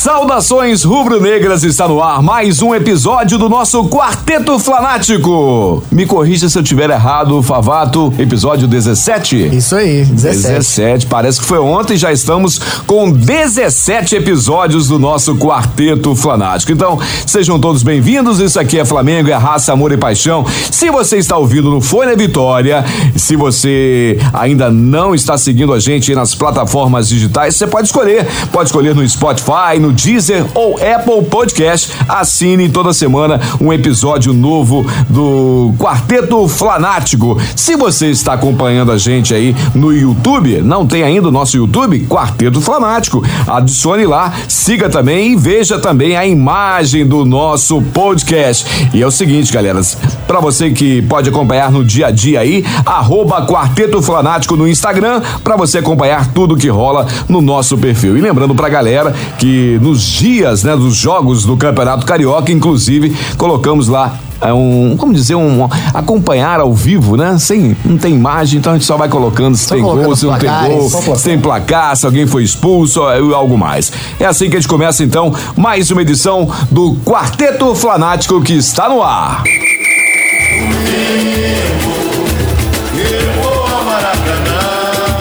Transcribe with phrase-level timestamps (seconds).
[0.00, 5.84] Saudações rubro-negras, está no ar mais um episódio do nosso Quarteto Flanático.
[5.92, 9.54] Me corrija se eu tiver errado, Favato, episódio 17?
[9.54, 10.54] Isso aí, 17.
[10.54, 16.72] 17, parece que foi ontem, já estamos com 17 episódios do nosso Quarteto Flanático.
[16.72, 20.46] Então, sejam todos bem-vindos, isso aqui é Flamengo, é raça, amor e paixão.
[20.70, 22.82] Se você está ouvindo no Folha Vitória,
[23.14, 28.70] se você ainda não está seguindo a gente nas plataformas digitais, você pode escolher, pode
[28.70, 31.92] escolher no Spotify, no Deezer ou Apple Podcast.
[32.08, 37.38] Assine toda semana um episódio novo do Quarteto Flanático.
[37.56, 42.06] Se você está acompanhando a gente aí no YouTube, não tem ainda o nosso YouTube?
[42.06, 43.22] Quarteto Flanático.
[43.46, 48.88] Adicione lá, siga também e veja também a imagem do nosso podcast.
[48.94, 49.80] E é o seguinte, galera,
[50.26, 55.20] para você que pode acompanhar no dia a dia aí, arroba Quarteto Flanático no Instagram,
[55.42, 58.16] para você acompanhar tudo que rola no nosso perfil.
[58.16, 63.88] E lembrando pra galera que nos dias, né, dos jogos do Campeonato Carioca, inclusive, colocamos
[63.88, 67.36] lá é um, como dizer, um acompanhar ao vivo, né?
[67.38, 70.24] Sem, não tem imagem, então a gente só vai colocando se só tem gol, se
[70.24, 73.92] não tem gol, se tem placar, se alguém foi expulso, algo mais.
[74.18, 78.88] É assim que a gente começa então mais uma edição do Quarteto Flanático que está
[78.88, 79.44] no ar.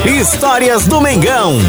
[0.06, 1.60] Histórias do Mengão.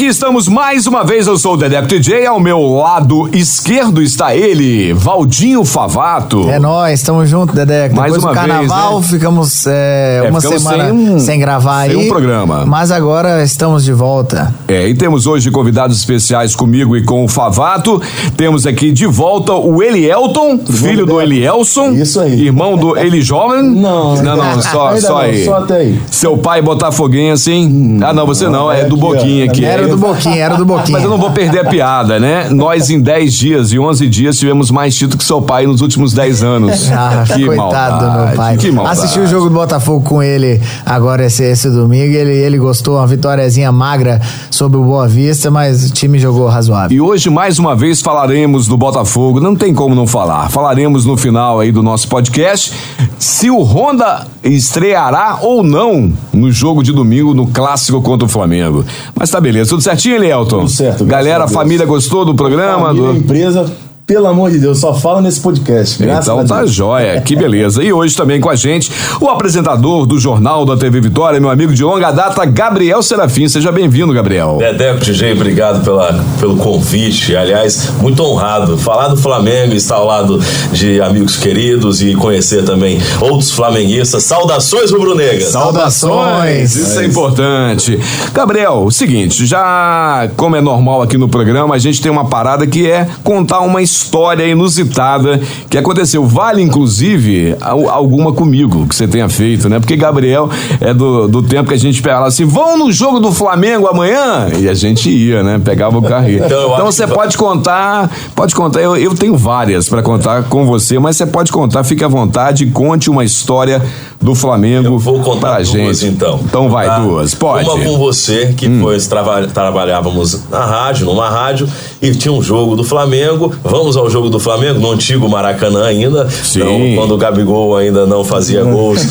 [0.00, 1.26] Aqui estamos mais uma vez.
[1.26, 2.24] Eu sou o Dedeco TJ.
[2.24, 6.48] Ao meu lado esquerdo está ele, Valdinho Favato.
[6.48, 7.94] É nós, estamos juntos, Dedeco.
[7.96, 9.18] Mais Depois uma do carnaval, vez, né?
[9.18, 12.06] ficamos é, É, uma ficamos semana sem um- sem, gravar sem aí.
[12.06, 12.64] um programa.
[12.64, 14.54] Mas agora estamos de volta.
[14.66, 18.00] É, e temos hoje convidados especiais comigo e com o Favato.
[18.38, 21.90] Temos aqui de volta o Elielton, filho do Elielson.
[21.90, 22.46] Isso aí.
[22.46, 23.62] Irmão do Eli Jovem.
[23.64, 25.44] Não, não, não só, só não, aí.
[25.44, 26.00] só até aí.
[26.10, 28.00] Seu pai botafoguense, assim.
[28.02, 29.10] ah, não, você não, é, é do aqui, ó.
[29.10, 29.62] Boquinha aqui.
[29.62, 30.92] Era do Boquinha, era do Boquinha.
[30.92, 32.48] Mas eu não vou perder a piada, né?
[32.50, 36.12] Nós, em 10 dias e 11 dias, tivemos mais título que seu pai nos últimos
[36.12, 36.90] 10 anos.
[37.00, 38.56] Ah, que coitado do maldade, meu pai.
[38.56, 38.98] Que maldade.
[38.98, 42.12] Assisti o jogo do Botafogo com ele agora esse, esse domingo.
[42.14, 46.94] Ele, ele gostou, uma vitóriazinha magra sobre o Boa Vista, mas o time jogou razoável.
[46.94, 49.40] E hoje, mais uma vez, falaremos do Botafogo.
[49.40, 50.50] Não tem como não falar.
[50.50, 52.72] Falaremos no final aí do nosso podcast
[53.20, 58.82] se o Honda estreará ou não no jogo de domingo, no clássico contra o Flamengo.
[59.14, 59.70] Mas tá beleza.
[59.70, 60.60] Tudo certinho, Elielton?
[60.60, 62.88] Tudo certo, Galera, a família gostou do programa?
[62.88, 63.16] Família, Do...
[63.18, 63.72] empresa,
[64.10, 66.02] pelo amor de Deus, só fala nesse podcast.
[66.02, 67.80] Graças Então a tá jóia, que beleza.
[67.80, 68.90] E hoje também com a gente,
[69.20, 73.48] o apresentador do Jornal da TV Vitória, meu amigo de longa data, Gabriel Serafim.
[73.48, 74.56] Seja bem-vindo, Gabriel.
[74.58, 77.36] Dedeco TJ, obrigado pela, pelo convite.
[77.36, 78.76] Aliás, muito honrado.
[78.76, 80.40] Falar do Flamengo, estar ao lado
[80.72, 84.24] de amigos queridos e conhecer também outros flamenguistas.
[84.24, 85.52] Saudações rubro-negras.
[85.52, 86.74] Saudações!
[86.74, 87.96] Isso é importante.
[88.34, 92.66] Gabriel, o seguinte, já como é normal aqui no programa, a gente tem uma parada
[92.66, 93.99] que é contar uma história
[94.48, 96.24] inusitada que aconteceu.
[96.26, 99.78] Vale, inclusive, al- alguma comigo que você tenha feito, né?
[99.78, 100.48] Porque Gabriel
[100.80, 104.48] é do, do tempo que a gente pegava assim, vão no jogo do Flamengo amanhã?
[104.58, 105.60] E a gente ia, né?
[105.62, 106.44] Pegava o carro ia.
[106.46, 110.98] Então, Então você pode contar, pode contar, eu, eu tenho várias pra contar com você,
[110.98, 113.82] mas você pode contar, fique à vontade, conte uma história
[114.20, 116.06] do Flamengo Eu vou contar pra duas, gente.
[116.06, 116.40] então.
[116.44, 116.98] Então vai, Tá?
[116.98, 117.68] duas, pode.
[117.68, 118.80] Uma com você, que Hum.
[118.82, 121.68] foi, trava- trabalhávamos na rádio, numa rádio,
[122.02, 123.52] e tinha um jogo do Flamengo.
[123.64, 126.28] Vamos ao jogo do Flamengo, no antigo Maracanã ainda.
[126.28, 126.60] Sim.
[126.60, 129.00] Então, quando o Gabigol ainda não fazia gols.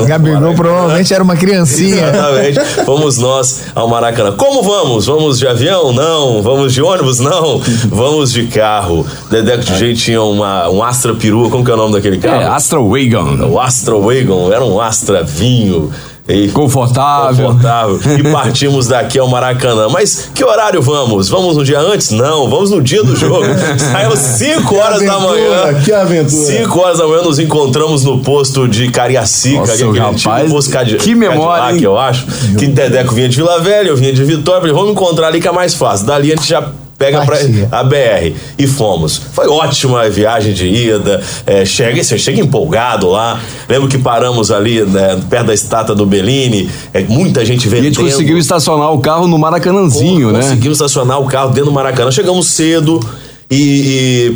[0.00, 2.08] O Gabigol provavelmente era uma criancinha.
[2.08, 2.60] Exatamente.
[2.84, 4.32] Fomos nós ao Maracanã.
[4.32, 5.06] Como vamos?
[5.06, 5.92] Vamos de avião?
[5.92, 6.42] Não.
[6.42, 7.18] Vamos de ônibus?
[7.18, 7.60] Não.
[7.90, 9.06] Vamos de carro.
[9.30, 11.50] Dedeco de jeito tinha uma, um Astra perua.
[11.50, 12.42] Como que é o nome daquele carro?
[12.42, 13.48] É, Astra Wagon.
[13.50, 14.52] O Astra Wagon.
[14.52, 15.90] Era um Astra vinho.
[16.32, 17.46] E Confortável.
[17.48, 18.00] confortável.
[18.18, 19.88] E partimos daqui ao Maracanã.
[19.88, 21.28] Mas que horário vamos?
[21.28, 22.10] Vamos no dia antes?
[22.10, 23.44] Não, vamos no dia do jogo.
[23.78, 25.82] Saímos 5 horas da aventura, manhã.
[25.82, 26.46] que aventura.
[26.46, 30.70] 5 horas da manhã nos encontramos no posto de Cariacica, Nossa, aquele rapaz, tipo posto
[30.98, 31.84] que memória, Cadillac, hein?
[31.84, 32.26] eu acho.
[32.58, 34.60] Que Dedeco vinha de Vila Velha, eu vinha de Vitória.
[34.60, 36.06] Falei, vamos encontrar ali que é mais fácil.
[36.06, 36.64] Dali a gente já
[37.00, 37.38] pega pra,
[37.72, 39.16] a BR e fomos.
[39.32, 41.22] Foi ótima a viagem de ida.
[41.46, 43.40] É, chega, você chega empolgado lá.
[43.66, 46.68] Lembro que paramos ali né, perto da estátua do Bellini.
[46.92, 47.94] É, muita gente E a vendendo.
[47.94, 50.42] gente conseguiu estacionar o carro no Maracanãzinho, né?
[50.42, 52.10] Conseguimos estacionar o carro dentro do Maracanã.
[52.10, 53.00] Chegamos cedo
[53.50, 53.56] e,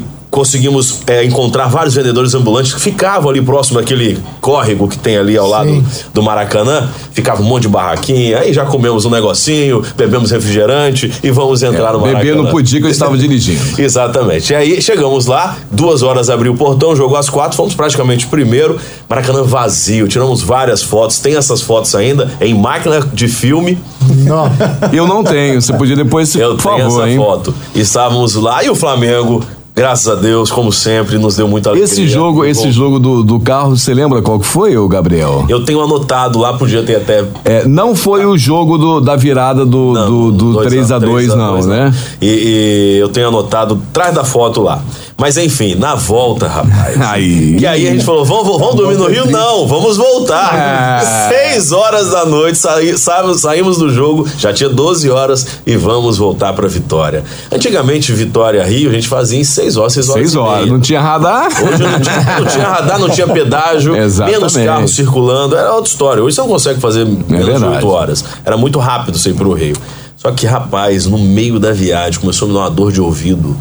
[0.01, 0.05] e
[0.35, 5.39] conseguimos é, encontrar vários vendedores ambulantes que ficavam ali próximo daquele córrego que tem ali
[5.39, 5.85] ao lado Sim.
[6.13, 6.91] do Maracanã.
[7.13, 8.41] Ficava um monte de barraquinha.
[8.41, 12.25] Aí já comemos um negocinho, bebemos refrigerante e vamos entrar no Maracanã.
[12.25, 13.81] Beber não podia que eu estava dirigindo.
[13.81, 14.53] Exatamente.
[14.53, 18.77] E aí chegamos lá, duas horas abriu o portão, jogou às quatro, fomos praticamente primeiro.
[19.09, 23.79] Maracanã vazio, tiramos várias fotos, tem essas fotos ainda em máquina de filme.
[24.27, 24.51] Não.
[24.93, 25.63] Eu não tenho.
[25.63, 27.17] Você podia depois, Eu por tenho favor, essa hein?
[27.17, 27.55] foto.
[27.73, 31.85] Estávamos lá e o Flamengo, graças a Deus, como sempre, nos deu muita alegria.
[31.85, 35.45] Esse jogo, esse Bom, jogo do, do carro, você lembra qual que foi, ô Gabriel?
[35.49, 37.25] Eu tenho anotado lá, podia ter até.
[37.45, 40.99] É, não foi o jogo do- da virada do, Não, do, do dois 3 a
[40.99, 41.95] 2 3 a não, 2, né?
[42.21, 44.83] E, e eu tenho anotado atrás da foto lá.
[45.17, 47.01] Mas enfim, na volta, rapaz.
[47.03, 47.57] Aí.
[47.61, 49.31] E aí a gente falou: vamos, vamos dormir no Rio?
[49.31, 50.51] Não, vamos voltar.
[50.53, 51.29] Ah.
[51.29, 56.19] Seis horas da noite, saí- saímos, saímos do jogo, já tinha 12 horas e vamos
[56.19, 57.23] voltar pra Vitória.
[57.53, 60.23] Antigamente, Vitória Rio, a gente fazia em seis horas, seis horas.
[60.23, 60.69] Seis horas.
[60.69, 61.47] Não tinha radar?
[61.49, 64.39] Hoje não tinha, não tinha radar, não tinha pedágio, Exatamente.
[64.39, 66.23] menos carros circulando, era outra história.
[66.23, 67.75] Hoje você não consegue fazer menos de É verdade.
[67.77, 68.25] 8 horas.
[68.45, 69.77] Era muito rápido você ir pro Rio.
[70.17, 73.55] Só que, rapaz, no meio da viagem começou a me dar uma dor de ouvido.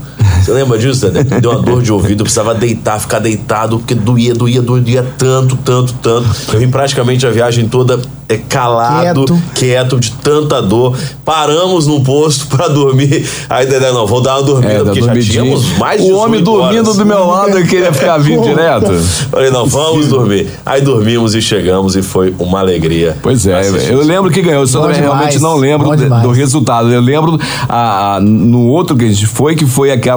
[0.43, 1.35] Você lembra disso, Dedé?
[1.35, 5.05] Me deu uma dor de ouvido, eu precisava deitar, ficar deitado, porque doía, doía, doía
[5.17, 6.27] tanto, tanto, tanto.
[6.53, 7.99] Eu vim praticamente a viagem toda
[8.29, 9.41] é, calado, Quieto.
[9.55, 10.97] quieto, de tanta dor.
[11.25, 13.25] Paramos num posto pra dormir.
[13.49, 16.39] Aí, Dedé, não, vou dar uma dormida, É, porque já tínhamos mais de O homem
[16.41, 16.97] 18 dormindo horas.
[16.97, 18.91] do meu lado, eu queria ficar vindo direto.
[19.29, 20.47] Falei, não, vamos dormir.
[20.65, 23.17] Aí dormimos e chegamos e foi uma alegria.
[23.21, 23.91] Pois é, assistir.
[23.91, 26.23] eu lembro que ganhou, só realmente não lembro demais.
[26.23, 26.91] do resultado.
[26.91, 30.12] Eu lembro a, a- no outro que a gente foi, que foi aquela,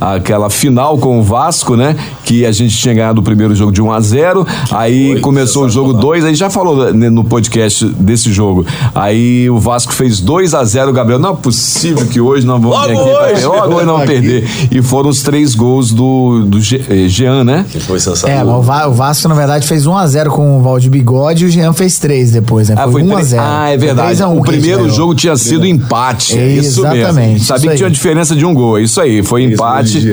[0.00, 1.96] aquela final com o Vasco, né?
[2.24, 5.64] Que a gente tinha ganhado o primeiro jogo de 1 a 0 aí foi começou
[5.64, 6.12] o jogo sensacional.
[6.12, 8.64] 2, aí já falou né, no podcast desse jogo.
[8.94, 12.76] Aí o Vasco fez 2 a 0 Gabriel, não é possível que hoje não vamos
[12.76, 13.46] Logo vir aqui, pra- hoje!
[13.46, 14.48] logo hoje não perder.
[14.70, 17.64] E foram os três gols do, do eh, Jean, né?
[17.70, 18.46] Que foi É, sensacional.
[18.46, 21.50] mas o Va- o Vasco, na verdade, fez 1x0 com o Valdir Bigode e o
[21.50, 22.74] Jean fez 3 depois, né?
[22.78, 23.28] Ah, Foi foi 1x0.
[23.28, 24.22] três- Ah, é verdade.
[24.22, 26.38] o primeiro jogo tinha sido empate.
[26.38, 26.96] É isso mesmo.
[26.96, 28.78] Exatamente, Sabia isso que tinha uma diferença de um gol.
[28.78, 30.08] é Isso aí, foi Isso, empate.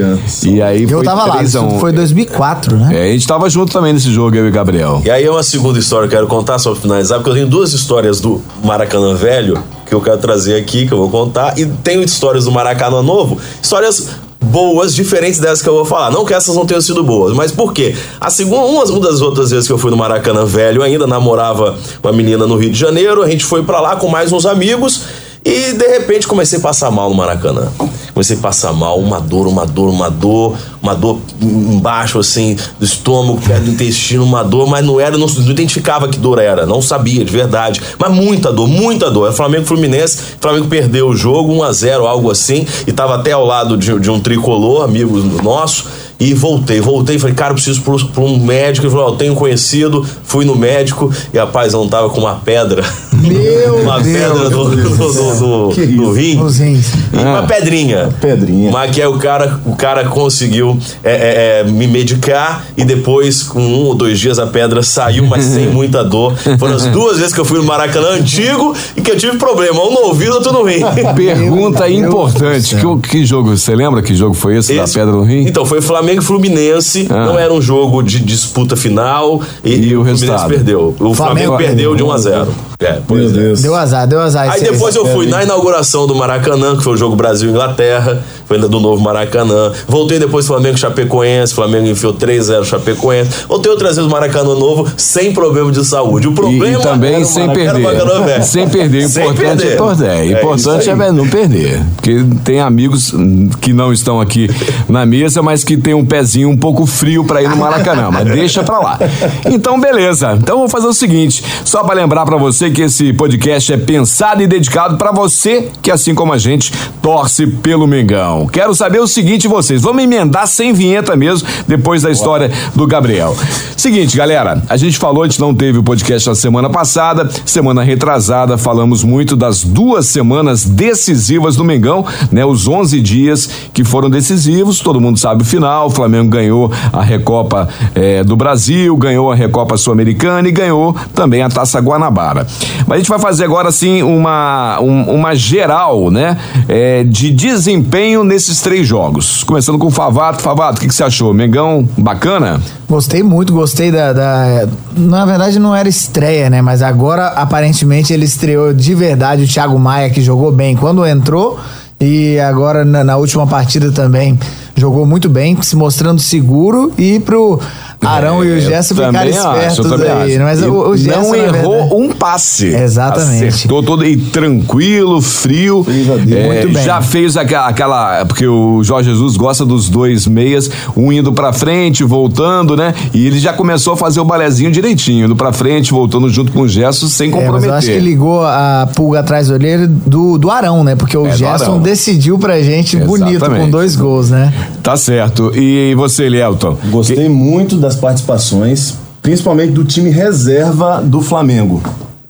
[0.45, 1.79] E aí Eu foi tava lá, 3 a isso 1.
[1.79, 2.89] foi 2004, né?
[2.93, 5.01] É, a gente tava junto também nesse jogo, eu e Gabriel.
[5.05, 7.35] E aí é uma segunda história que eu quero contar, só pra finalizar, porque eu
[7.35, 11.57] tenho duas histórias do Maracanã Velho que eu quero trazer aqui, que eu vou contar,
[11.59, 14.09] e tenho histórias do Maracanã Novo, histórias
[14.41, 16.11] boas, diferentes dessas que eu vou falar.
[16.11, 17.95] Não que essas não tenham sido boas, mas por quê?
[18.19, 22.11] A segunda, uma, das outras vezes que eu fui no Maracanã Velho, ainda namorava uma
[22.13, 25.01] menina no Rio de Janeiro, a gente foi pra lá com mais uns amigos
[25.45, 27.71] e de repente comecei a passar mal no Maracanã.
[28.11, 32.85] Comecei a passar mal, uma dor, uma dor, uma dor, uma dor embaixo, assim, do
[32.85, 36.65] estômago, perto do intestino, uma dor, mas não era, não, não identificava que dor era,
[36.65, 37.81] não sabia de verdade.
[37.97, 39.29] Mas muita dor, muita dor.
[39.29, 42.91] É Flamengo e Fluminense, o Flamengo perdeu o jogo, 1 a 0 algo assim, e
[42.91, 45.85] tava até ao lado de, de um tricolor, amigo nosso.
[46.17, 48.85] E voltei, voltei, falei, cara, eu preciso pro um médico.
[48.85, 52.21] Ele falou, ó, eu tenho conhecido, fui no médico e rapaz, eu não tava com
[52.21, 52.85] uma pedra.
[53.11, 54.17] Meu uma Deus.
[54.17, 56.63] pedra no, no, no- Que no isso?
[56.63, 56.81] rim.
[57.11, 58.15] E uma pedrinha.
[58.21, 58.71] pedrinha.
[58.71, 63.43] Mas que é o cara, o cara conseguiu é, é, é, me medicar e depois,
[63.43, 66.35] com um ou dois dias, a pedra saiu, mas sem muita dor.
[66.59, 69.81] Foram as duas vezes que eu fui no Maracanã antigo e que eu tive problema,
[69.83, 70.81] um no ouvido, outro no rim.
[71.15, 75.23] Pergunta importante: que, que jogo, você lembra que jogo foi esse, da Esse- Pedra no
[75.23, 75.45] Rim?
[75.47, 77.07] Então, foi Flamengo e Fluminense.
[77.09, 77.25] Ah.
[77.25, 79.41] Não era um jogo de disputa final.
[79.63, 80.49] E, E o Fluminense resultado?
[80.49, 80.95] perdeu.
[80.99, 82.31] O Flamengo, Flamengo perdeu de 1 a perdeu.
[82.45, 82.47] 0
[82.79, 83.29] É, Meu é.
[83.31, 83.61] Deus.
[83.61, 84.49] Deu azar, deu azar.
[84.49, 88.67] Aí depois eu fui na inauguração do Maracanã, que foi o jogo Brasil-Inglaterra, foi ainda
[88.67, 89.71] do novo Maracanã.
[89.87, 93.45] Voltei depois Flamengo e Chapecoense, Flamengo enfiou 3-0 Chapecoense.
[93.47, 96.27] Voltei outras vezes Maracanã novo, sem problema de saúde.
[96.27, 97.81] O E, problema e também era o sem perder.
[98.23, 98.43] velho.
[98.45, 99.05] Sem perder.
[99.05, 99.73] O Sem importante perder.
[99.73, 100.07] é torcer.
[100.07, 101.81] É O isso importante é, não perder.
[101.95, 104.49] Porque tem amigos hum, que não estão aqui
[104.87, 108.09] na mesa, mas que tem um pezinho um pouco frio pra ir no Maracanã.
[108.11, 108.99] Mas deixa pra lá.
[109.45, 110.37] Então, beleza.
[110.41, 114.41] Então, vou fazer o seguinte: só pra lembrar pra você que esse podcast é pensado
[114.43, 116.71] e dedicado pra você que, assim como a gente,
[117.01, 118.34] torce pelo Mengão.
[118.35, 118.47] Mengão.
[118.47, 119.81] Quero saber o seguinte, vocês.
[119.81, 123.35] Vamos emendar sem vinheta mesmo, depois da história do Gabriel.
[123.77, 127.83] Seguinte, galera, a gente falou, a gente não teve o podcast na semana passada, semana
[127.83, 132.43] retrasada, falamos muito das duas semanas decisivas do Mengão, né?
[132.45, 137.01] Os 11 dias que foram decisivos, todo mundo sabe o final, o Flamengo ganhou a
[137.03, 142.47] Recopa eh, do Brasil, ganhou a Recopa Sul-Americana e ganhou também a Taça Guanabara.
[142.87, 146.37] Mas a gente vai fazer agora, assim, uma, um- uma geral, né?
[146.67, 149.43] eh, de desempenho nesses três jogos.
[149.43, 150.41] Começando com o Favato.
[150.41, 151.33] Favato, o que, que você achou?
[151.33, 152.59] Mengão bacana?
[152.89, 156.61] Gostei muito, gostei da, da- Na verdade, não era estreia, né?
[156.61, 161.59] Mas agora, aparentemente, ele estreou de verdade o Thiago Maia, que jogou bem quando entrou.
[161.99, 164.37] E agora, na, na última partida também,
[164.75, 166.91] jogou muito bem, se mostrando seguro.
[166.97, 167.59] E pro
[168.01, 170.35] Arão e o Gerson É, acho, espertos também aí.
[170.35, 170.43] acho.
[170.43, 172.67] Mas o, o Gerson, não errou verdade- um passe.
[172.67, 173.45] Exatamente.
[173.47, 175.85] Acertou todo e tranquilo, frio.
[175.87, 176.83] É, Muito bem.
[176.83, 181.51] Já fez aquela, aquela- Porque o Jorge Jesus gosta dos dois meias, um indo pra
[181.53, 182.93] frente, voltando, né?
[183.13, 186.61] E ele já começou a fazer o balezinho direitinho, indo pra frente, voltando junto com
[186.61, 187.69] o Gerson, sem É, mas comprometer.
[187.69, 190.95] eu acho que ligou a pulga atrás do olheiro do, do Arão, né?
[190.95, 193.65] Porque o É, Gerson decidiu pra gente bonito, Exatamente.
[193.65, 194.53] com dois gols, né?
[194.83, 195.51] Tá certo.
[195.55, 196.77] E você, Lielton?
[196.91, 201.81] Gostei muito das participações, principalmente do time reserva do Flamengo.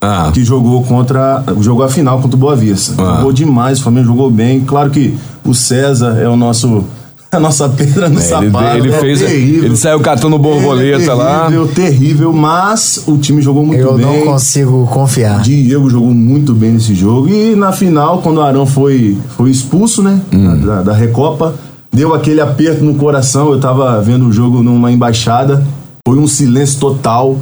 [0.02, 0.30] Ah.
[0.34, 1.44] Que jogou contra.
[1.62, 2.94] Jogou a final contra o Boa Vista.
[2.98, 3.16] Ah.
[3.18, 4.60] Jogou demais, o Flamengo jogou bem.
[4.62, 6.84] Claro que o César é o nosso.
[7.32, 8.78] A nossa pedra no É, ele, sapato.
[8.78, 9.20] ele é fez.
[9.20, 9.66] terrível.
[9.66, 11.42] Ele saiu catando borboleta Ele é lá.
[11.42, 14.06] terrível, terrível, mas o time jogou muito Eu bem.
[14.06, 15.42] não consigo confiar.
[15.42, 17.28] Diego jogou muito bem nesse jogo.
[17.28, 20.22] E na final, quando o Arão foi, foi expulso, né?
[20.66, 21.56] Da, da Recopa,
[21.96, 23.52] deu aquele aperto no coração.
[23.52, 25.66] Eu tava vendo o jogo numa embaixada.
[26.06, 27.38] Foi um silêncio total.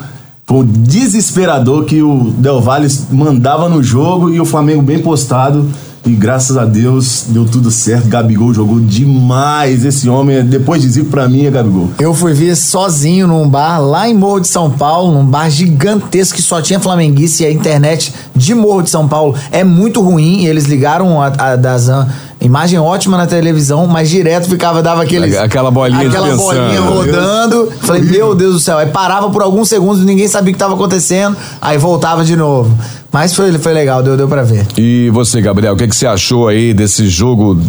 [0.45, 5.67] Foi um desesperador que o Del Valle mandava no jogo e o Flamengo bem postado.
[6.05, 8.10] E graças a Deus deu tudo certo.
[8.10, 9.86] Gabigol jogou demais.
[9.86, 11.91] Esse homem, depois de Zico, pra mim é Gabigol.
[11.98, 16.36] Eu fui ver sozinho num bar lá em Morro de São Paulo, num bar gigantesco
[16.36, 20.43] que só tinha flamenguista e a internet de Morro de São Paulo é muito ruim.
[20.45, 22.10] Eles ligaram a, a da Zan,
[22.43, 25.35] imagem ótima na televisão, mas direto ficava, dava aqueles.
[25.38, 26.43] Aquela bolinha de Aquela pensando.
[26.43, 27.71] bolinha rodando.
[27.81, 28.77] Falei, meu Deus do céu.
[28.77, 32.77] Aí parava por alguns segundos, ninguém sabia o que estava acontecendo, aí voltava de novo.
[33.12, 34.65] Mas foi, foi legal, deu, deu pra ver.
[34.77, 37.59] E você, Gabriel, o que, que você achou aí desse jogo?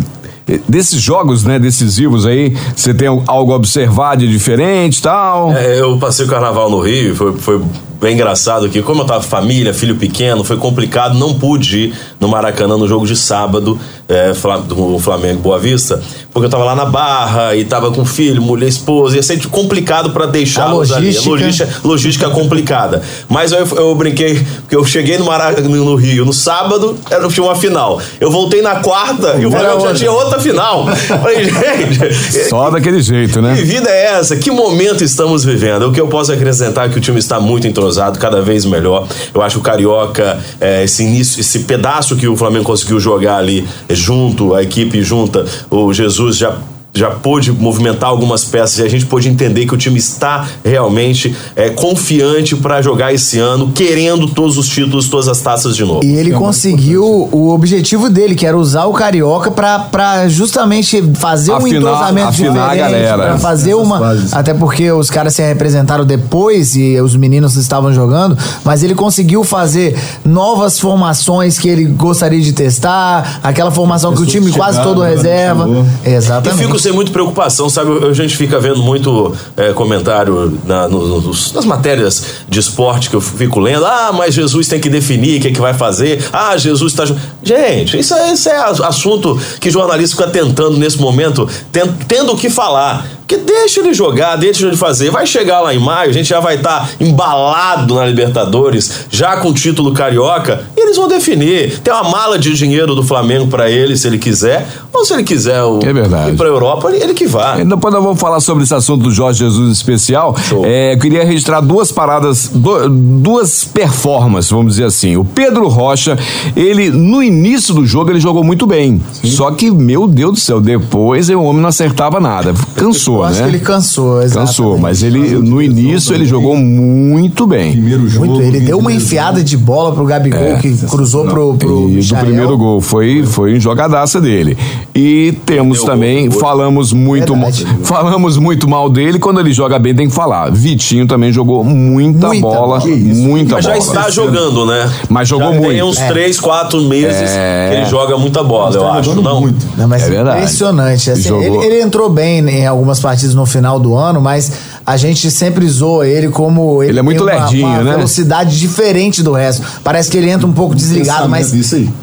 [0.69, 5.53] Desses jogos, né, decisivos aí, você tem algo a observar de diferente e tal?
[5.53, 7.63] É, eu passei o carnaval no Rio, foi, foi
[8.01, 8.83] bem engraçado aqui.
[8.83, 13.07] Como eu tava família, filho pequeno, foi complicado, não pude ir no Maracanã no jogo
[13.07, 14.33] de sábado, é,
[14.67, 16.01] do Flamengo Boa Vista,
[16.33, 20.11] porque eu tava lá na Barra e tava com filho, mulher, esposa, ia ser complicado
[20.11, 21.07] para deixá-los A ali.
[21.07, 21.31] A logística.
[21.31, 23.03] logística, logística complicada.
[23.29, 27.45] Mas eu, eu brinquei, porque eu cheguei no Maracanã no Rio no sábado, era tinha
[27.45, 28.01] uma final.
[28.21, 30.87] Eu voltei na quarta e o Flamengo já tinha outra final.
[30.95, 33.55] Falei, gente, Só daquele jeito, né?
[33.57, 34.37] que vida é essa?
[34.37, 35.89] Que momento estamos vivendo?
[35.89, 37.84] O que eu posso acrescentar é que o time está muito entrosado,
[38.19, 39.07] cada vez melhor.
[39.35, 43.37] Eu acho que o Carioca, é, esse início, esse pedaço que o Flamengo conseguiu jogar
[43.37, 46.57] ali junto, a equipe junta, o Jesus já.
[46.97, 51.35] Já pôde movimentar algumas peças e a gente pôde entender que o time está realmente
[51.57, 56.05] é, confiante para jogar esse ano, querendo todos os títulos, todas as taças de novo.
[56.05, 61.51] E ele conseguiu o objetivo dele, que era usar o Carioca pra, pra justamente fazer
[61.51, 63.17] um Afinar- entrosamento afinar a diferente, galera.
[63.31, 63.99] pra fazer uma...
[63.99, 64.33] fases.
[64.33, 69.43] Até porque os caras se representaram depois e os meninos estavam jogando, mas ele conseguiu
[69.43, 75.01] fazer novas formações que ele gostaria de testar, aquela formação que o time quase todo
[75.03, 75.69] né, reserva.
[76.07, 76.84] E Exatamente.
[76.85, 78.07] Sem muita preocupação, sabe?
[78.07, 83.17] A gente fica vendo muito é, comentário na- no- nos- nas matérias de esporte que
[83.17, 83.85] eu fico lendo.
[83.85, 86.23] Ah, mas Jesus tem que definir o que, é que vai fazer.
[86.33, 87.05] Ah, Jesus está.
[87.07, 92.33] ju-" Gente, isso é, isso é assunto que jornalista fica tentando nesse momento, ten- tendo
[92.33, 93.07] o que falar.
[93.35, 95.11] Porque deixa ele jogar, deixa ele fazer.
[95.11, 99.49] Vai chegar lá em maio, a gente já vai estar embalado na Libertadores, já com
[99.49, 101.81] o título carioca, e eles vão definir.
[101.81, 105.25] Tem uma mala de dinheiro do Flamengo para ele, se ele quiser, ou se ele
[105.25, 106.31] quiser o, É verdade.
[106.33, 107.59] ir pra Europa, ele, ele que vá.
[107.61, 110.37] E Depois nós vamos falar sobre esse assunto do Jorge Jesus especial.
[110.65, 115.17] É, eu queria registrar duas paradas, du- duas performances, vamos dizer assim.
[115.17, 116.17] O Pedro Rocha,
[116.57, 119.01] ele no início do jogo ele jogou muito bem.
[119.25, 122.55] Só que, meu Deus do céu, depois o homem não acertava nada.
[122.77, 123.24] Cansou.
[123.25, 123.49] Eu acho né?
[123.49, 124.47] que ele cansou, exatamente.
[124.49, 127.73] Cansou, mas ele no início ele jogou muito bem.
[127.73, 128.27] Primeiro jogo.
[128.27, 129.45] Muito, ele deu uma enfiada jogo.
[129.49, 133.61] de bola pro Gabigol, que cruzou pro, pro E do primeiro gol foi foi em
[133.61, 134.57] jogadaça dele.
[134.95, 137.67] E temos Deu também gol, falamos muito Verdade.
[137.83, 140.51] falamos muito mal dele quando ele joga bem tem que falar.
[140.53, 143.83] Vitinho também jogou muita, Muita bola, muita Mas já bola.
[143.83, 144.91] está jogando, né?
[145.09, 145.71] Mas jogou já muito.
[145.73, 146.09] Tem uns É.
[146.09, 147.69] 3, 4 meses É.
[147.71, 149.41] que ele joga muita bola, eu Tá acho, não?
[149.41, 149.67] muito.
[149.77, 150.39] Não, mas É verdade.
[150.39, 151.11] impressionante.
[151.11, 151.43] assim, Jogou.
[151.43, 154.51] ele, ele entrou bem em algumas partidas no final do ano, mas
[154.87, 156.83] a gente sempre zoa ele como.
[156.83, 157.95] Ele é muito uma, lerdinho, uma né?
[157.97, 159.63] velocidade diferente do resto.
[159.85, 161.53] Parece que ele entra um pouco desligado, mas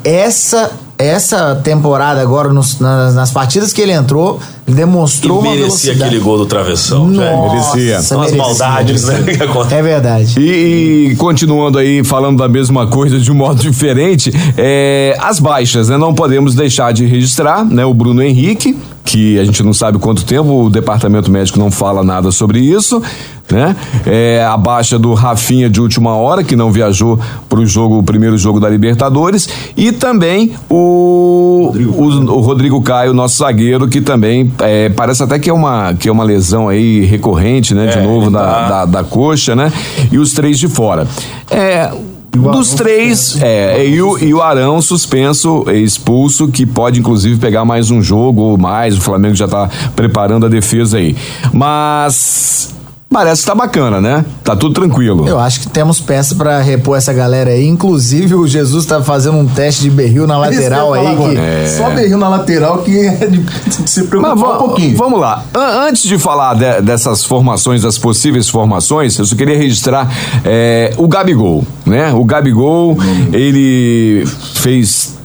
[0.04, 0.70] essa.
[0.98, 5.66] Essa temporada agora, nos- nas, nas partidas que ele entrou, ele E demonstrou uma merecia
[5.92, 6.02] velocidade.
[6.04, 7.36] aquele gol do travessão, velho.
[7.36, 8.00] Nossa, Merecia.
[8.02, 9.36] São as merecia, maldades, né, merecia.
[9.38, 9.78] que acontecem.
[9.78, 10.40] É verdade.
[10.40, 15.88] E, e continuando aí, falando da mesma coisa de um modo diferente, é, as baixas,
[15.88, 15.96] né?
[15.96, 17.84] Não podemos deixar de registrar, né?
[17.84, 22.02] O Bruno Henrique, que a gente não sabe quanto tempo, o departamento médico não fala
[22.04, 23.02] nada sobre isso,
[23.50, 23.76] né?
[24.06, 28.02] É, a baixa do Rafinha de última hora, que não viajou para o jogo, o
[28.02, 34.00] primeiro jogo da Libertadores, e também o Rodrigo, o, o Rodrigo Caio, nosso zagueiro, que
[34.00, 37.86] também é, parece até que é uma, que é uma lesão aí recorrente, né?
[37.86, 39.72] De É, novo, da, tá- da, da coxa, né?
[40.10, 41.06] E os três de fora.
[41.50, 41.90] É.
[42.34, 47.62] Dos três, é, e o, e o Arão suspenso, é, expulso, que pode inclusive pegar
[47.66, 48.96] mais um jogo ou mais.
[48.96, 51.14] O Flamengo já tá preparando a defesa aí.
[51.52, 52.74] Mas
[53.12, 54.24] parece que tá bacana, né?
[54.42, 55.28] Tá tudo tranquilo.
[55.28, 57.66] Eu acho que temos peça pra repor essa galera aí.
[57.66, 61.16] Inclusive, o Jesus tá fazendo um teste de berril na lateral aí.
[61.16, 61.36] Que...
[61.38, 61.74] É.
[61.76, 64.96] Só berril na lateral que é de, de se preocupar Mas um pouquinho.
[64.96, 65.44] Vamos lá.
[65.54, 70.08] An- antes de falar de- dessas formações, das possíveis formações, eu só queria registrar
[70.44, 72.12] é, o Gabigol, né?
[72.12, 72.96] O Gabigol,
[73.32, 75.18] ele fez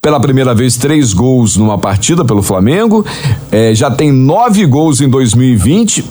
[0.00, 3.04] pela primeira vez três gols numa partida pelo Flamengo,
[3.50, 6.04] é, já tem nove gols em 2020,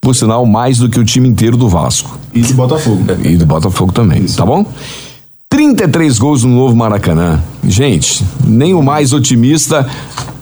[0.00, 2.18] por sinal mais do que o time inteiro do Vasco.
[2.32, 3.04] E do Botafogo.
[3.24, 4.64] E do Botafogo também, tá bom?
[5.50, 7.40] 33 gols no novo Maracanã.
[7.66, 9.86] Gente, nem o mais otimista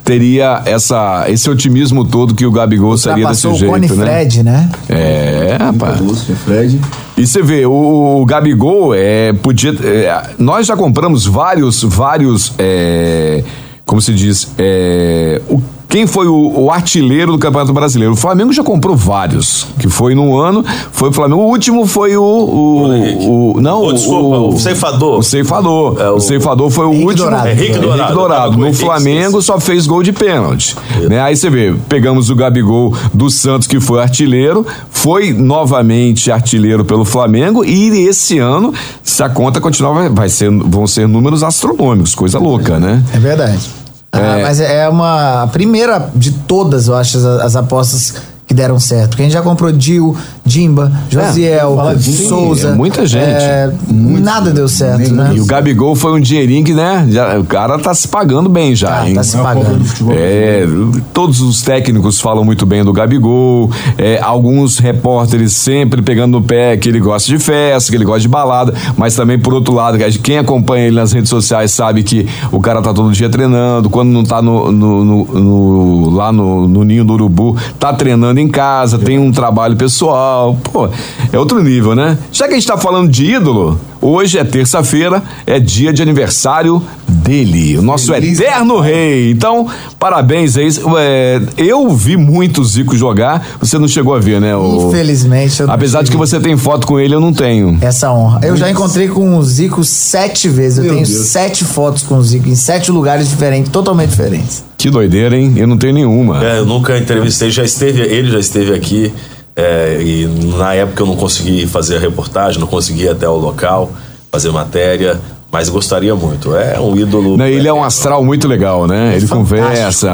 [0.05, 3.95] teria essa, esse otimismo todo que o Gabigol seria desse o jeito, Cone né?
[3.97, 4.71] Fred, né?
[4.89, 6.01] É, rapaz.
[6.45, 6.81] Fred.
[7.17, 9.71] E você vê, o, o Gabigol é, podia.
[9.83, 12.53] é, nós já compramos vários, vários.
[12.59, 13.43] é,
[13.85, 14.49] como se diz?
[14.59, 18.13] É, o- quem foi o, o artilheiro do Campeonato Brasileiro?
[18.15, 19.67] O Flamengo já comprou vários.
[19.79, 21.43] Que foi no ano, foi o Flamengo.
[21.43, 22.23] O último foi o.
[22.23, 23.27] o, Henrique.
[23.27, 25.19] o- não, Oh, desculpa, o ceifador.
[25.19, 25.97] O ceifador.
[26.01, 27.25] É, o, o- ceifador foi o Henrique último.
[27.31, 27.49] Dourado.
[27.49, 28.55] Henrique Dourado, tava Dourado.
[28.57, 30.77] o No Henrique, Flamengo só fez gol de pênalti.
[31.09, 31.21] Né?
[31.21, 37.05] Aí você vê, pegamos o Gabigol do Santos, que foi artilheiro, foi novamente artilheiro pelo
[37.05, 42.15] Flamengo, e esse ano, se a conta continuar, vai, vai ser, vão ser números astronômicos,
[42.15, 43.03] coisa louca, né?
[43.15, 43.69] É verdade.
[44.19, 48.15] Ah, mas é uma a primeira de todas, eu acho, as, as apostas
[48.47, 49.17] que deram certo.
[49.17, 52.69] Gente já comprou Dil, Dimba, Josiel, fala de- Souza.
[52.69, 53.25] é muita gente.
[53.25, 55.33] é, nada deu certo, né?
[55.35, 57.07] E o Gabigol foi um dinheirinho que, né?
[57.11, 59.15] já- o cara tá se pagando bem já, Ah, hein?
[59.17, 59.85] tá se É pagando.
[60.13, 60.67] É,
[61.13, 66.77] todos os técnicos falam muito bem do Gabigol, é, alguns repórteres sempre pegando no pé
[66.77, 69.99] que ele gosta de festa, que ele gosta de balada, mas também por outro lado,
[70.23, 74.11] quem acompanha ele nas redes sociais sabe que o cara tá todo dia treinando, quando
[74.11, 78.49] não tá no, no- no- no- lá no, no ninho do urubu, tá treinando em
[78.49, 80.36] casa, tem um trabalho pessoal,
[80.73, 80.89] pô,
[81.33, 82.17] é outro nível, né?
[82.33, 86.83] Já que a gente tá falando de ídolo, hoje é terça-feira, é dia de aniversário
[87.09, 89.31] dele, o nosso Feliz eterno rei.
[89.31, 89.67] Então,
[89.99, 90.69] parabéns aí.
[90.99, 94.55] É, eu vi muito o Zico jogar, você não chegou a ver, né?
[94.57, 97.79] o- Infelizmente, eu não Apesar de que você tem foto com ele, eu não tenho.
[97.81, 98.41] Essa honra.
[98.45, 100.79] Eu já encontrei com o Zico sete vezes.
[100.79, 101.27] Eu Meu tenho Deus.
[101.27, 104.65] sete fotos com o Zico em sete lugares diferentes, totalmente diferentes.
[104.79, 105.55] Que doideira, hein?
[105.57, 106.45] Eu não tenho nenhuma.
[106.45, 109.13] É, eu nunca entrevistei, já esteve, ele já esteve aqui.
[109.57, 113.37] É, e na época eu não consegui fazer a reportagem, não consegui ir até o
[113.37, 113.91] local,
[114.31, 115.19] fazer matéria,
[115.51, 116.55] mas gostaria muito.
[116.55, 117.37] É um ídolo.
[117.37, 119.15] Né, Ele é um astral muito legal, né?
[119.17, 119.37] Ele fantástico.
[119.37, 120.11] conversa.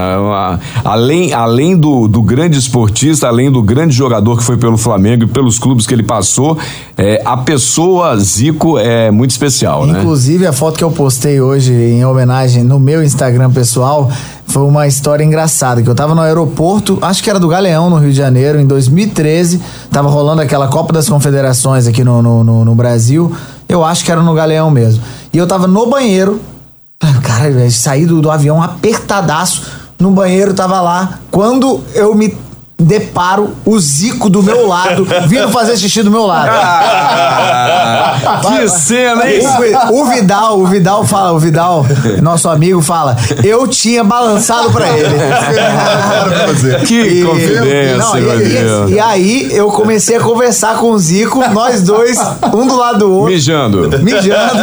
[0.85, 5.27] Além, além do, do grande esportista, além do grande jogador que foi pelo Flamengo e
[5.27, 6.57] pelos clubes que ele passou,
[6.97, 9.99] é, a pessoa Zico é muito especial, né?
[10.01, 14.11] Inclusive, a foto que eu postei hoje em homenagem no meu Instagram pessoal
[14.47, 15.83] foi uma história engraçada.
[15.83, 18.67] Que eu tava no aeroporto, acho que era do Galeão, no Rio de Janeiro, em
[18.67, 19.61] 2013.
[19.91, 23.33] Tava rolando aquela Copa das Confederações aqui no, no, no- no Brasil.
[23.69, 25.03] Eu acho que era no Galeão mesmo.
[25.33, 26.41] E eu tava no banheiro.
[27.23, 29.63] Cara, saí do, do avião apertadaço.
[29.99, 31.21] No banheiro, tava lá.
[31.31, 32.37] Quando eu me
[32.83, 36.51] deparo o Zico do meu lado, vindo fazer xixi do meu lado.
[36.53, 39.41] Ah, que cena, hein?
[39.91, 41.87] O, o Vidal, o Vidal fala, o Vidal,
[42.21, 45.13] nosso amigo, fala, eu tinha balançado pra ele.
[46.87, 51.83] Que confidência, não, e, e, e aí eu comecei a conversar com o Zico, nós
[51.83, 52.19] dois,
[52.55, 53.33] um do lado do outro.
[53.33, 53.89] Mijando.
[54.01, 54.55] Mijando.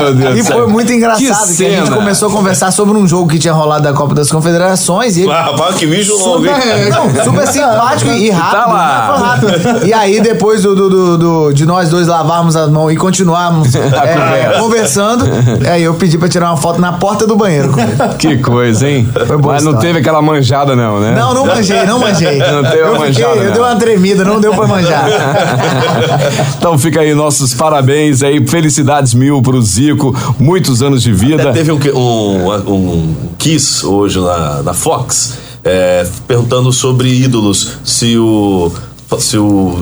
[0.00, 3.06] Meu Deus e foi muito engraçado, Que que, a gente começou a conversar sobre um
[3.06, 6.46] jogo que tinha rolado da Copa das Confederações e ele Ah, rapaz, que mijo longo,
[6.46, 6.52] hein?
[6.90, 8.50] não, super simpático e rápido.
[8.60, 8.88] Tá lá.
[8.98, 9.40] né?
[9.40, 9.86] Foi rápido.
[9.86, 13.74] E aí, depois do, do- do- do- de nós dois lavarmos as mãos e continuarmos
[13.76, 14.58] é, conversa.
[14.60, 15.24] conversando,
[15.70, 17.72] aí eu pedi pra tirar uma foto na porta do banheiro.
[18.18, 19.08] Que coisa, hein?
[19.12, 19.80] boa Mas não história.
[19.80, 21.14] teve aquela manjada, não, né?
[21.14, 22.38] Não, não manjei, não manjei.
[22.48, 25.04] Não teve eu uma fiquei- manjada, Eu dei uma tremida, não deu pra manjar.
[26.58, 31.52] então fica aí nossos parabéns aí, felicidades mil pro Zico, muitos anos de vida.
[31.52, 38.72] Teve um, um, um Kiss hoje na, na Fox, é, perguntando sobre ídolos, se o.
[39.18, 39.74] Se o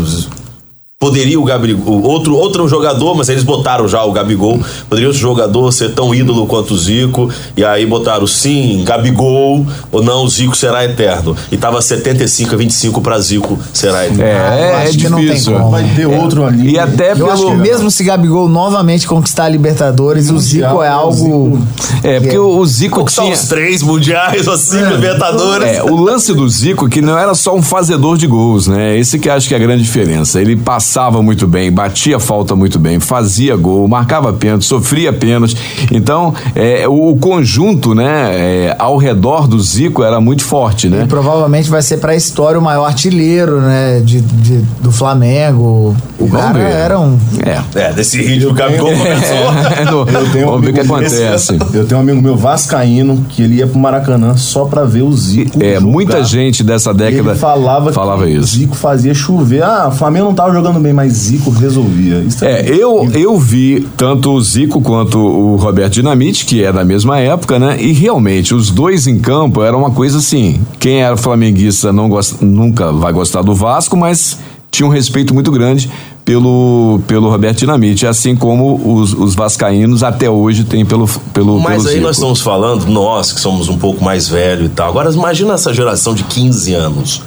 [0.98, 4.59] Poderia o Gabigol, outro, outro jogador, mas eles botaram já o Gabigol.
[4.88, 7.30] Poderia outro jogador ser tão ídolo quanto o Zico.
[7.54, 11.37] E aí botaram sim, Gabigol, ou não, o Zico será eterno.
[11.52, 14.22] E tava 75 a 25 pra Zico será eterno.
[14.22, 15.52] É, é acho que não tem difícil.
[15.52, 15.70] como.
[15.72, 16.70] Vai ter outro ali.
[16.70, 17.61] E até Eu acho que pelo.
[17.61, 21.59] mesmo se Gabigol novamente conquistar a Libertadores, o Zico é algo.
[22.02, 23.35] É, porque o o Zico Conquistar tinha.
[23.35, 25.76] os três mundiais, os cinco Libertadores.
[25.76, 28.96] É, o lance do Zico que não era só um fazedor de gols, né?
[28.96, 30.40] Esse que acho que é a grande diferença.
[30.40, 30.56] Ele
[30.87, 35.57] passava muito bem, batia falta muito bem, fazia gol, marcava pênalti, sofria pênalti.
[35.90, 41.03] Então, é, o, o conjunto, né, é, ao redor do Zico era muito forte, né?
[41.03, 44.01] E provavelmente vai ser pra história o maior artilheiro, né?
[44.05, 45.96] De, de- do Flamengo.
[46.18, 46.70] O Vamos cara ver.
[46.70, 47.18] era um.
[47.44, 47.81] É.
[47.81, 50.16] É, desse ritmo, o Gabigol começou.
[50.20, 51.59] Eu tenho um Vamos ver o que amigo meu- acontece.
[51.75, 55.12] Eu tenho um amigo meu vascaíno que ele ia pro Maracanã só pra ver o
[55.12, 55.62] Zico.
[55.62, 55.81] É, jogar.
[55.87, 58.57] muita gente dessa década ele falava, falava que o isso.
[58.57, 59.62] Zico fazia chover.
[59.64, 62.18] Ah, o Flamengo não tava jogando bem, mas Zico resolvia.
[62.20, 66.84] Isso É, eu, eu vi tanto o Zico quanto o Roberto Dinamite, que é da
[66.84, 67.76] mesma época, né?
[67.80, 70.60] E realmente, os dois em campo era uma coisa assim.
[70.78, 74.38] Quem era flamenguista não gosta, nunca vai gostar do Vasco, mas
[74.70, 75.90] tinha um respeito muito grande
[76.24, 81.76] pelo, pelo Roberto Dinamite, assim como os, os vascaínos até hoje têm pelo, pelo, Mas
[81.76, 82.06] pelo aí Zico.
[82.06, 84.88] nós estamos falando, nós que somos um pouco mais velhos e tal.
[84.88, 87.22] Agora imagina essa geração de 15 anos.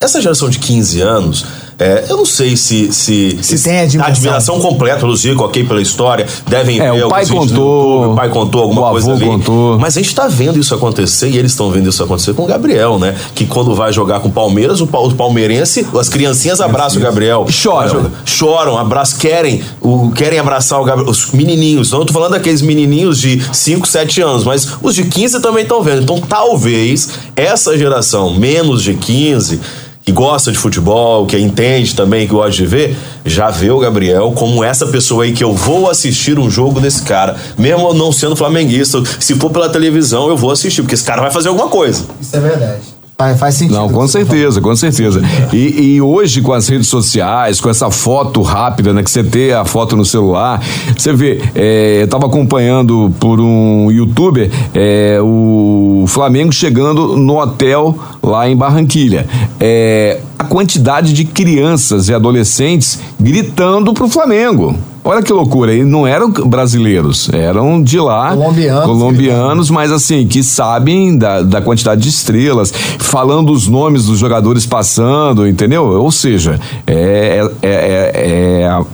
[0.00, 1.46] Essa geração de 15 anos,
[1.78, 2.92] é, eu não sei se.
[2.92, 4.08] Se, Se tem a dimensão.
[4.12, 6.26] admiração completa do Zico, ok, pela história.
[6.46, 9.24] Devem É, ver o pai contou, YouTube, o pai contou alguma o coisa ali.
[9.24, 9.78] contou.
[9.78, 12.46] Mas a gente tá vendo isso acontecer e eles estão vendo isso acontecer com o
[12.46, 13.14] Gabriel, né?
[13.34, 17.02] Que quando vai jogar com o Palmeiras, o, pa- o palmeirense, as criancinhas abraçam o
[17.02, 17.46] Gabriel.
[17.48, 18.10] Choram.
[18.24, 21.90] Choram, abraçam, querem, o, querem abraçar o Gabriel, os menininhos.
[21.90, 25.62] Não eu tô falando daqueles menininhos de 5, 7 anos, mas os de 15 também
[25.62, 26.02] estão vendo.
[26.02, 29.60] Então, talvez essa geração menos de 15
[30.04, 34.32] que gosta de futebol, que entende também, que gosta de ver, já vê o Gabriel
[34.32, 38.36] como essa pessoa aí que eu vou assistir um jogo desse cara, mesmo não sendo
[38.36, 42.04] flamenguista, se for pela televisão eu vou assistir, porque esse cara vai fazer alguma coisa.
[42.20, 42.93] Isso é verdade.
[43.16, 43.76] Faz, sentido.
[43.76, 45.22] Não, com certeza, com certeza.
[45.52, 49.04] E, e hoje, com as redes sociais, com essa foto rápida, né?
[49.04, 50.60] Que você tem a foto no celular,
[50.96, 57.96] você vê, é, eu tava acompanhando por um youtuber é, o Flamengo chegando no hotel
[58.20, 59.26] lá em Barranquilha.
[59.60, 64.76] É, a quantidade de crianças e adolescentes gritando pro Flamengo.
[65.02, 68.84] Olha que loucura, e não eram brasileiros, eram de lá, Colombianos.
[68.86, 74.64] colombianos, mas assim, que sabem da, da quantidade de estrelas, falando os nomes dos jogadores
[74.64, 75.84] passando, entendeu?
[75.84, 78.84] Ou seja, é, é, é, é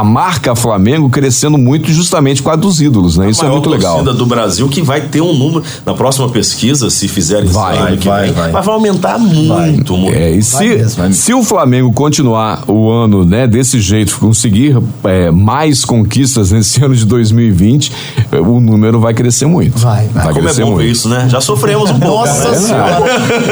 [0.00, 3.30] a, a marca Flamengo crescendo muito justamente por causa dos ídolos, né?
[3.30, 3.96] Isso é muito legal.
[3.96, 7.76] torcida do Brasil que vai ter um número na próxima pesquisa, se fizerem isso Vai,
[7.76, 8.50] vai, vem, vai.
[8.50, 10.16] mas vai aumentar muito, muito.
[10.16, 14.18] É, e Vai se, mesmo, vai se o Flamengo continuar o ano né, desse jeito,
[14.18, 17.92] conseguir é, mais conquistas nesse ano de 2020,
[18.32, 19.78] é, o número vai crescer muito.
[19.78, 20.28] Vai, vai.
[20.28, 20.92] Como é crescer bom ver muito.
[20.92, 21.26] isso, né?
[21.28, 22.26] Já sofremos um pouco.
[22.26, 22.56] Nossa né?
[22.58, 23.04] senhora.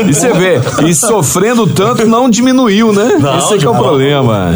[0.08, 3.16] E você vê, e sofrendo tanto não diminuiu, né?
[3.20, 4.50] Não, Esse é que é o problema.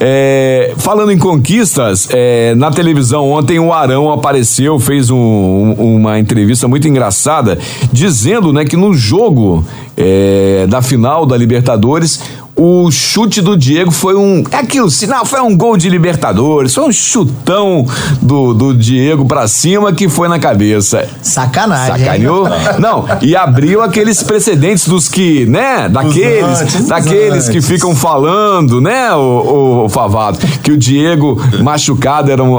[0.00, 6.18] É, falando em conquistas, é, na televisão ontem o Arão apareceu, fez um- um- uma
[6.18, 7.58] entrevista muito engraçada,
[7.92, 9.64] dizendo né, que no jogo
[10.00, 12.20] é, da final da Libertadores,
[12.58, 14.42] o chute do Diego foi um.
[14.50, 17.86] É aquilo, sinal, foi um gol de Libertadores, foi um chutão
[18.20, 21.08] do, do Diego pra cima que foi na cabeça.
[21.22, 22.04] Sacanagem.
[22.04, 22.46] Sacaneou?
[22.80, 25.88] Não, e abriu aqueles precedentes dos que, né?
[25.88, 32.42] Daqueles, antes, daqueles que ficam falando, né, o, o Favato, que o Diego machucado era
[32.42, 32.56] um,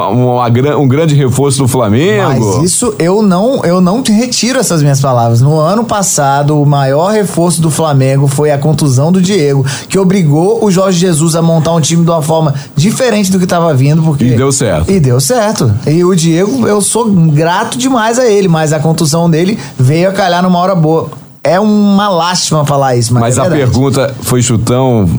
[0.52, 2.56] gran- um grande reforço do Flamengo.
[2.58, 5.42] Mas isso eu não, eu não te retiro essas minhas palavras.
[5.42, 10.64] No ano passado, o maior reforço do Flamengo foi a contusão do Diego, que obrigou
[10.64, 14.02] o Jorge Jesus a montar um time de uma forma diferente do que estava vindo,
[14.04, 14.92] porque E deu certo.
[14.92, 15.74] E deu certo.
[15.88, 20.14] E o Diego, eu sou grato demais a ele, mas a contusão dele veio a
[20.14, 21.10] calhar numa hora boa.
[21.44, 23.72] É uma lástima falar isso, mas, Mas é a verdade.
[23.72, 25.10] pergunta foi chutão.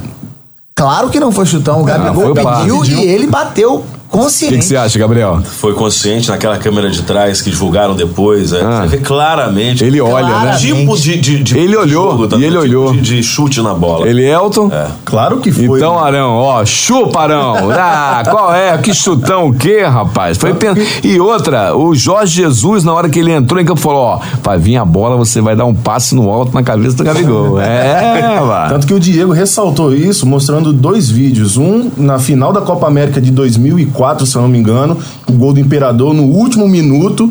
[0.74, 1.80] Claro que não foi chutão.
[1.80, 2.92] O Gabigol pediu passe.
[2.94, 4.56] e ele bateu que, consciente.
[4.58, 5.40] que você acha, Gabriel?
[5.44, 8.52] Foi consciente naquela câmera de trás que divulgaram depois.
[8.52, 8.60] é.
[8.62, 8.82] Ah.
[8.82, 9.84] Você vê claramente.
[9.84, 10.32] Ele olha, né?
[10.32, 10.66] Claramente.
[10.74, 12.36] Tipo de, de, de Ele olhou, jogo, tá?
[12.36, 12.92] e ele Tipo olhou.
[12.92, 14.08] De, de chute na bola.
[14.08, 14.70] Ele Elton?
[15.04, 15.78] Claro que foi.
[15.78, 17.70] Então, Arão, ó, chupa, Arão.
[17.72, 18.76] Ah, qual é?
[18.78, 20.36] Que chutão o quê, rapaz?
[20.38, 24.00] Foi pen- E outra, o Jorge Jesus, na hora que ele entrou em campo, falou:
[24.02, 27.04] ó, vai vir a bola, você vai dar um passe no alto na cabeça do
[27.04, 27.58] Gabigol.
[27.60, 28.68] É, vá.
[28.68, 31.56] Tanto que o Diego ressaltou isso mostrando dois vídeos.
[31.56, 34.96] Um na final da Copa América de 2004, se eu não me engano,
[35.28, 37.30] o gol do Imperador no último minuto.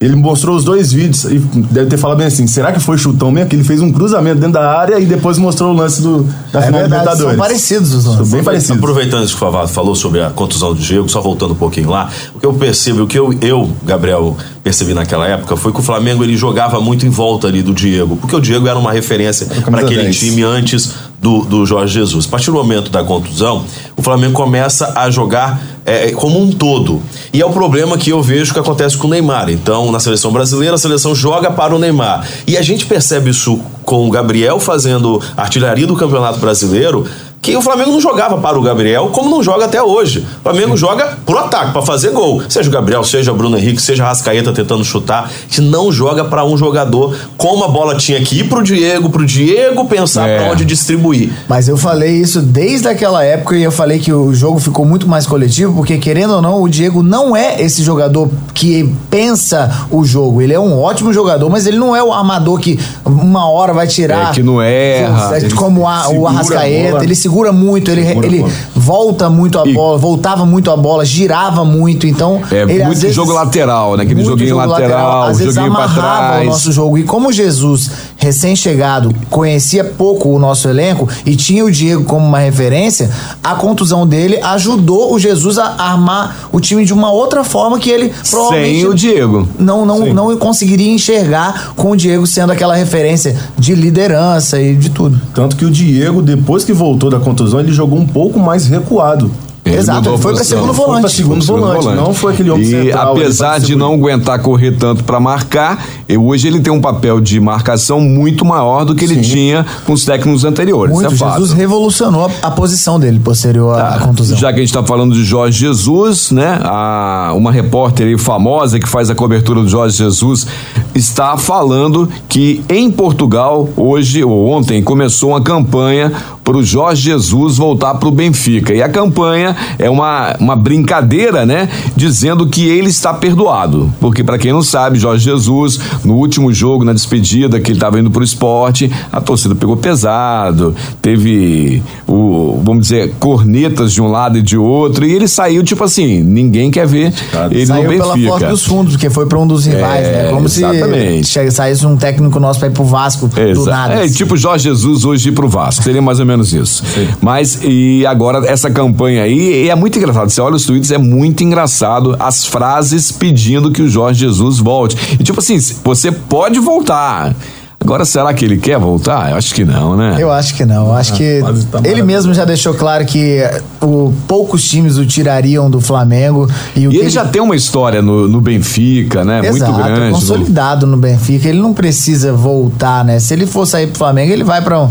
[0.00, 3.30] Ele mostrou os dois vídeos e deve ter falado bem assim: será que foi chutão
[3.30, 3.48] mesmo?
[3.48, 6.58] Que ele fez um cruzamento dentro da área e depois mostrou o lance do, da
[6.60, 7.38] É final da verdade, são Libertadores.
[7.38, 8.28] parecidos os lances.
[8.28, 8.76] São bem parecidos.
[8.76, 11.88] Aproveitando isso que o Favato falou sobre a contusão do Diego, só voltando um pouquinho
[11.88, 15.78] lá, o que eu percebo, o que eu, eu, Gabriel, percebi naquela época foi que
[15.78, 18.90] o Flamengo ele jogava muito em volta ali do Diego, porque o Diego era uma
[18.90, 20.18] referência para aquele 10.
[20.18, 22.26] time antes do, do Jorge Jesus.
[22.26, 27.02] A partir do momento da contusão, o Flamengo começa a jogar é, como um todo.
[27.32, 29.50] E é o problema que eu vejo que acontece com o Neymar.
[29.50, 32.26] Então, na seleção brasileira, a seleção joga para o Neymar.
[32.46, 37.06] E a gente percebe isso com o Gabriel fazendo artilharia do Campeonato Brasileiro.
[37.44, 40.26] Que o Flamengo não jogava para o Gabriel, como não joga até hoje.
[40.40, 42.42] O Flamengo joga pro ataque, para fazer gol.
[42.48, 45.24] Seja o Gabriel, seja o Bruno Henrique, seja a Rascaeta tentando chutar.
[45.24, 49.10] A gente não joga para um jogador como a bola tinha que ir pro Diego,
[49.10, 50.38] pro Diego pensar É.
[50.38, 51.30] para onde distribuir.
[51.48, 55.06] Mas eu falei isso desde aquela época e eu falei que o jogo ficou muito
[55.08, 60.04] mais coletivo, porque querendo ou não, o Diego não é esse jogador que pensa o
[60.04, 60.40] jogo.
[60.40, 63.86] Ele é um ótimo jogador, mas ele não é o armador que uma hora vai
[63.86, 64.30] tirar.
[64.30, 65.36] É, que não erra.
[65.36, 67.02] É como a- o Arrascaeta.
[67.04, 68.44] Ele segura muito, ele, Segura ele
[68.74, 72.06] volta muito a E- bola, voltava muito a bola, girava muito.
[72.06, 74.04] Então, É ele, às muito vezes- jogo lateral, né?
[74.04, 76.46] Aquele joguinho jogo lateral, às vezes joguinho pra amarrava trás.
[76.46, 76.98] o nosso jogo.
[76.98, 77.90] E como Jesus,
[78.24, 83.10] recém-chegado, conhecia pouco o nosso elenco e tinha o Diego como uma referência,
[83.42, 87.90] a contusão dele ajudou o Jesus a armar o time de uma outra forma que
[87.90, 89.48] ele provavelmente Sem o Diego.
[89.58, 90.12] não, não, Sim.
[90.14, 95.20] não conseguiria enxergar com o Diego sendo aquela referência de liderança e de tudo.
[95.34, 99.30] Tanto que o Diego, depois que voltou da contusão, ele jogou um pouco mais recuado.
[99.74, 100.58] Ele Exato, mudou ele foi posição.
[100.58, 101.12] segundo Foi pra volante.
[101.14, 103.80] segundo volante, não foi aquele homem E central, apesar foi de segundo.
[103.80, 105.84] não aguentar correr tanto pra marcar,
[106.18, 109.20] hoje ele tem um papel de marcação muito maior do que ele Sim.
[109.22, 110.94] tinha com os técnicos anteriores.
[110.94, 111.30] Muito, isso é.
[111.32, 114.36] Jesus revolucionou a, a posição dele posterior à- à contusão.
[114.36, 116.58] Já que a gente está falando de Jorge Jesus, né?
[116.62, 120.46] A, uma repórter aí famosa que faz a cobertura do Jorge Jesus
[120.94, 126.12] está falando que em Portugal, hoje ou ontem, começou uma campanha
[126.44, 128.74] para o Jorge Jesus voltar para o Benfica.
[128.74, 131.68] E a campanha é uma, uma brincadeira, né?
[131.96, 133.90] Dizendo que ele está perdoado.
[133.98, 137.98] Porque, para quem não sabe, Jorge Jesus, no último jogo, na despedida, que ele estava
[137.98, 144.08] indo para o esporte, a torcida pegou pesado, teve, o, vamos dizer, cornetas de um
[144.10, 147.12] lado e de outro, e ele saiu, tipo assim, ninguém quer ver
[147.50, 148.48] ele Saiu no pela porta Benfica.
[148.48, 150.30] dos fundos, porque foi pra um dos rivais, É, né?
[150.30, 151.26] Como exatamente.
[151.26, 153.94] se saísse um técnico nosso pra ir pro Vasco do Exa- nada.
[153.94, 154.14] É, assim.
[154.14, 155.82] tipo Jorge Jesus hoje ir pro Vasco.
[155.82, 156.82] Seria mais ou menos isso.
[157.20, 160.30] Mas, e agora, essa campanha aí, e é muito engraçado.
[160.30, 164.96] Você olha os tweets, é muito engraçado as frases pedindo que o Jorge Jesus volte.
[165.18, 167.34] E tipo assim, você pode voltar.
[167.80, 169.30] Agora, será que ele quer voltar?
[169.30, 170.16] Eu acho que não, né?
[170.18, 170.86] Eu acho que não.
[170.86, 173.42] Eu acho que quase tá ele mesmo já deixou claro que
[173.82, 176.48] o, poucos times o tirariam do Flamengo.
[176.74, 179.46] E, o E que ele já tem uma história no, no Benfica, né?
[179.46, 180.14] Exato, muito é grande.
[180.14, 181.46] consolidado no Benfica.
[181.46, 183.20] Ele não precisa voltar, né?
[183.20, 184.90] Se ele for sair pro Flamengo, ele vai pra, um-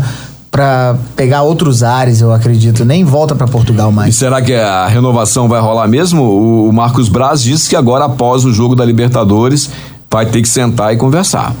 [0.54, 2.84] pra pegar outros ares, eu acredito.
[2.84, 4.14] Nem volta pra Portugal E mais.
[4.14, 6.22] será que a renovação vai rolar mesmo?
[6.22, 9.68] O, Marcos Braz disse que agora, após o jogo da Libertadores,
[10.08, 11.52] vai ter que sentar e conversar.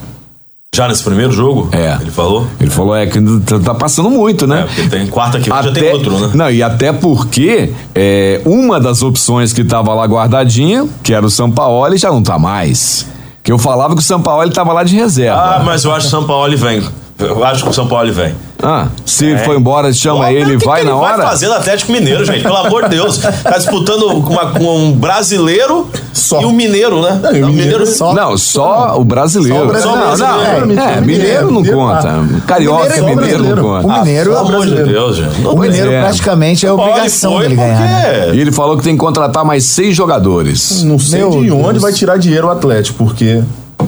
[0.76, 1.68] Já nesse primeiro jogo?
[1.72, 1.98] É.
[2.00, 2.46] Ele falou?
[2.60, 4.62] Ele falou, é que tá- tá passando muito, É, né?
[4.66, 6.30] porque tem quarta que vem, já tem outro, né?
[6.32, 11.30] Não, e até porque é, uma das opções que tava lá guardadinha, que era o
[11.30, 13.06] Sampaoli, já não tá mais.
[13.42, 15.40] Que eu falava que o Sampaoli tava lá de reserva.
[15.58, 16.80] Ah, mas eu acho que o São Paulo vem.
[17.18, 18.34] Eu acho que o São Paulo vem.
[18.60, 19.38] Ah, se É.
[19.38, 21.16] for embora, chama Óbvio, ele o e que vai que na ele hora?
[21.18, 22.42] vai fazer no Atlético Mineiro, gente?
[22.42, 23.18] Pelo amor de Deus.
[23.18, 26.40] Tá disputando com, uma- com um brasileiro Só.
[26.40, 27.20] e o mineiro, né?
[27.22, 28.12] Não, e o Não, mineiro só.
[28.14, 29.58] Não, só o brasileiro.
[29.58, 30.00] Só o brasileiro.
[30.00, 30.80] Não, não, Só o brasileiro.
[30.80, 32.08] é, mineiro não conta.
[32.08, 32.40] ah.
[32.46, 33.98] Carioca, Mineiro é mineiro, não O conta.
[34.00, 34.88] Mineiro, Pelo amor de brasileiro.
[34.88, 35.46] Deus, gente.
[35.46, 36.00] o Mineiro é.
[36.02, 37.80] praticamente é Paulo obrigação dele ganhar.
[37.80, 38.30] né?
[38.34, 40.82] E ele falou que tem que contratar mais seis jogadores.
[40.82, 41.82] Não sei Meu de onde Deus.
[41.82, 43.42] vai tirar dinheiro o Atlético, porque.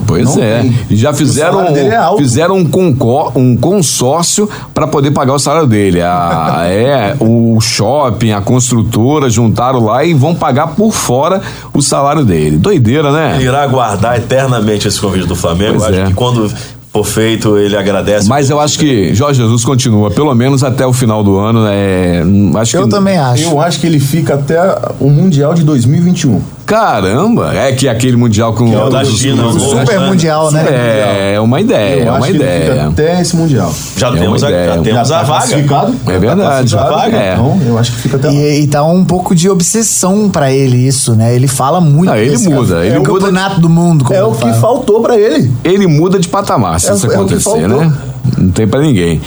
[0.07, 0.61] Pois não é.
[0.61, 0.79] tem.
[0.89, 2.17] E já fizeram, é alto.
[2.19, 6.01] fizeram um, concor, um consórcio para poder pagar o salário dele.
[6.01, 11.41] A, é, o shopping, a construtora juntaram lá e vão pagar por fora
[11.73, 12.57] o salário dele.
[12.57, 13.41] Doideira, Ele né?
[13.41, 15.79] irá guardar eternamente esse convite do Flamengo.
[15.79, 16.05] Pois acho é.
[16.05, 16.51] que quando
[16.91, 18.27] for feito, ele agradece.
[18.27, 21.65] Mas eu acho que Jorge Jesus continua, pelo menos até o final do ano.
[21.67, 22.23] É,
[22.55, 23.43] acho Eu que, também acho.
[23.43, 24.59] Eu acho que ele fica até
[24.99, 26.41] o Mundial de 2021.
[26.67, 29.59] Caramba, é que aquele Mundial com é o da China, o né?
[29.59, 30.65] Super Mundial, né?
[30.69, 32.87] É, é uma ideia, eu é uma acho que ele fica ideia.
[32.87, 33.73] até esse Mundial.
[33.95, 35.25] Já É temos, a, já temos Já a tá vaga.
[35.47, 35.95] classificado?
[36.07, 37.33] É verdade, Tá classificado, é.
[37.35, 38.29] Então, eu acho que fica até.
[38.33, 41.33] E, e tá um pouco de obsessão pra ele isso, né?
[41.33, 42.07] Ele fala muito.
[42.09, 44.03] Não, ele muda, ele é o muda- campeonato do mundo.
[44.03, 45.49] como É o que faltou pra ele.
[45.63, 47.93] ele muda de patamar se É- isso é o que acontecer, né?
[48.37, 49.21] Não tem pra ninguém.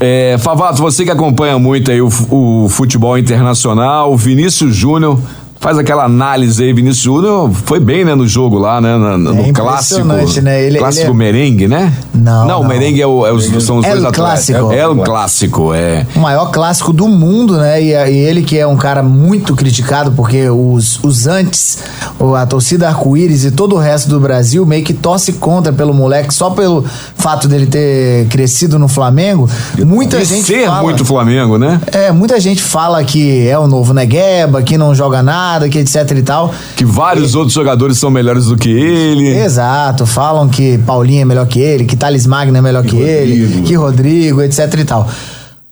[0.00, 5.18] É, Favato, você que acompanha muito aí o, o futebol internacional, Vinícius Júnior.
[5.66, 9.30] Faz aquela análise aí, Vinícius Júnior foi bem, né, no jogo lá, né, na- no
[9.46, 9.98] É clássico.
[10.00, 10.62] impressionante, né?
[10.62, 11.92] Ele- clássico ele é- merengue, né?
[12.14, 12.68] Não, Não, o não.
[12.68, 14.14] merengue é, o, é os, são os É dois o atletas.
[14.14, 14.72] clássico.
[14.72, 16.06] É o clássico, é.
[16.14, 17.82] O maior clássico do mundo, né?
[17.82, 21.78] E, e ele que é um cara muito criticado, porque os, os antes,
[22.16, 25.92] o- a torcida arco-íris e todo o resto do Brasil meio que torce contra pelo
[25.92, 26.84] moleque, só pelo
[27.16, 29.50] fato dele ter crescido no Flamengo.
[29.84, 31.80] Muita De gente ser fala, muito Flamengo, né?
[31.90, 36.10] É, muita gente fala que é o novo Negueba, que não joga nada, que etc
[36.16, 36.54] e tal.
[36.76, 39.28] Que vários outros jogadores são melhores do que ele.
[39.36, 43.44] Exato, falam que Paulinho é melhor que ele, que Thales Magno é melhor que, ele,
[43.44, 43.66] Rodrigo.
[43.66, 45.08] que Rodrigo, etc e tal.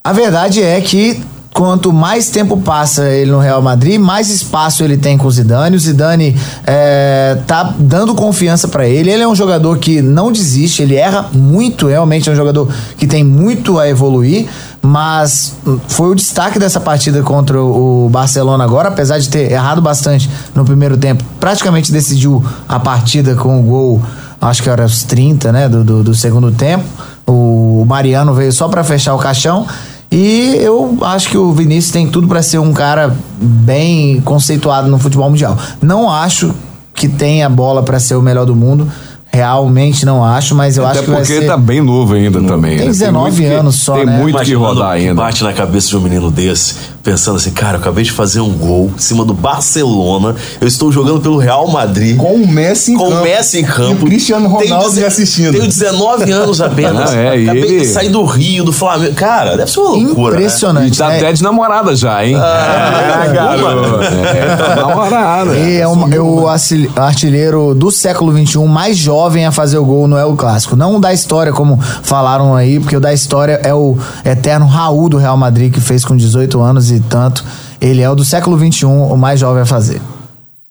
[0.02, 1.20] A verdade é que
[1.54, 5.76] quanto mais tempo passa ele no Real Madrid, mais espaço ele tem com o Zidane.
[5.76, 6.36] O Zidane
[6.66, 9.08] é, tá dando confiança pra ele.
[9.08, 13.06] Ele é um jogador que não desiste, ele erra muito, realmente é um jogador que
[13.06, 14.48] tem muito a evoluir.
[14.82, 15.54] Mas
[15.86, 20.64] foi o destaque dessa partida contra o Barcelona agora, apesar de ter errado bastante no
[20.64, 21.22] primeiro tempo.
[21.38, 24.02] Praticamente decidiu a partida com o gol,
[24.40, 26.84] acho que era os 30, né, do, do, do segundo tempo.
[27.26, 29.66] O Mariano veio só pra fechar o caixão.
[30.14, 34.96] E eu acho que o Vinícius tem tudo pra ser um cara bem conceituado no
[34.96, 35.58] futebol mundial.
[35.82, 36.54] Não acho
[36.94, 38.88] que tenha bola pra ser o melhor do mundo.
[39.34, 41.38] Realmente não acho, mas eu Até acho que vai porque ser...
[41.40, 42.76] ele tá bem novo ainda também.
[42.76, 42.92] Tem né?
[42.92, 44.12] 19 muito que- anos só, Tem né?
[44.18, 45.14] muito que Imaginando rodar que ainda.
[45.14, 48.50] bate na cabeça de um menino desse, pensando assim, cara, eu acabei de fazer um
[48.52, 52.16] gol em cima do Barcelona, eu estou jogando pelo Real Madrid.
[52.16, 53.20] Com o Messi em com campo.
[53.20, 54.02] o Messi em campo.
[54.02, 55.52] E o Cristiano Tenho Ronaldo me assistindo.
[55.52, 57.10] Tenho 19 anos apenas.
[57.12, 59.14] Ah, é, e Acabei ele- de sair do Rio, do Flamengo.
[59.14, 60.34] Cara, deve ser uma loucura.
[60.36, 60.40] Né?
[60.42, 60.94] Impressionante.
[60.94, 61.16] E tá né?
[61.16, 62.36] até de namorada já, hein?
[62.36, 64.02] Ah, garoto.
[64.02, 65.56] É, tá namorada.
[65.56, 69.84] E é, um- é o artil- artilheiro do século XXI mais jovem a fazer o
[69.84, 70.76] gol no El Clássico.
[70.76, 75.08] Não o da história, como falaram aí, porque o da história é o eterno Raul
[75.08, 77.44] do Real Madrid, que fez com 18 anos e tanto.
[77.80, 80.00] Ele é o do século XXI, o mais jovem a fazer.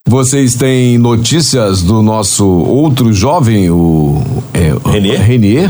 [0.07, 4.21] Vocês têm notícias do nosso outro jovem, o.
[4.53, 5.21] É, o Renier?
[5.21, 5.69] Renier?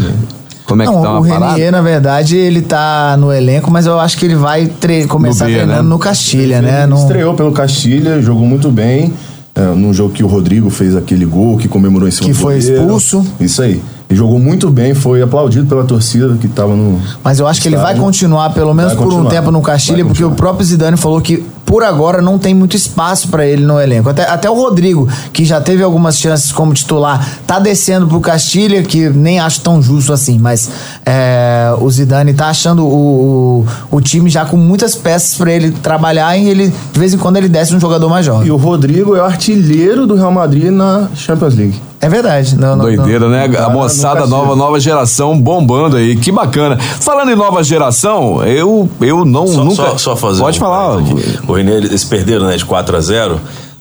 [0.66, 1.52] Como é que Não, tá o parada?
[1.52, 5.46] Renier, na verdade, ele tá no elenco, mas eu acho que ele vai tre- começar
[5.46, 5.90] No B, treinando né?
[5.90, 6.80] no Castilha, né?
[6.84, 9.14] Ele No- estreou pelo Castilha, jogou muito bem.
[9.56, 12.40] É, num jogo que o Rodrigo fez aquele gol, que comemorou em cima Que do
[12.40, 12.82] foi goleiro.
[12.82, 13.26] expulso.
[13.40, 13.82] Isso aí.
[14.10, 17.00] Ele jogou muito bem, foi aplaudido pela torcida que tava no.
[17.24, 20.04] Mas eu acho que ele vai continuar pelo menos Vai por um tempo no Castilha,
[20.04, 23.66] Vai porque o próprio Zidane falou que por agora não tem muito espaço pra ele
[23.66, 24.08] no elenco.
[24.08, 28.84] Até, até o Rodrigo, que já teve algumas chances como titular, tá descendo pro Castilha,
[28.84, 30.70] que nem acho tão justo assim, mas
[31.04, 35.72] é, o Zidane tá achando o, o, o time já com muitas peças pra ele
[35.72, 38.46] trabalhar e ele de vez em quando ele desce um jogador mais jovem.
[38.46, 41.93] E o Rodrigo é o artilheiro do Real Madrid na Champions League.
[42.04, 42.56] É verdade.
[42.56, 43.48] Não, não, Doideira, né?
[43.48, 46.16] Tá A moçada nova, nova geração bombando aí.
[46.16, 46.78] Que bacana.
[46.78, 49.76] Falando em nova geração, eu, eu não Só, nunca.
[49.76, 51.00] só, só fazer Pode um falar.
[51.00, 51.40] aqui.
[51.48, 53.40] O René, eles perderam né, de 4 a 0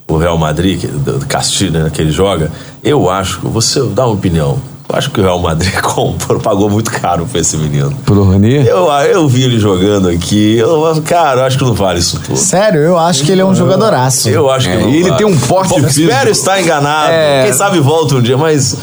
[0.09, 2.51] o Real Madrid, que, do Castilho, né, que ele joga.
[2.85, 4.59] Eu acho, você dá uma opinião.
[4.93, 7.97] Eu acho que o Real Madrid comprou, pagou muito caro pra esse menino.
[8.05, 8.67] Pro Renier?
[8.67, 12.37] Eu, eu vi ele jogando aqui, eu, cara, eu acho que não vale isso tudo.
[12.37, 14.29] Sério, eu acho que ele é um jogadoraço.
[14.29, 15.17] Eu acho que É, não e ele vale.
[15.17, 16.11] tem um porte Bom, físico.
[16.11, 17.11] Espero estar enganado.
[17.11, 17.45] É.
[17.45, 18.77] Quem sabe volta um dia, mas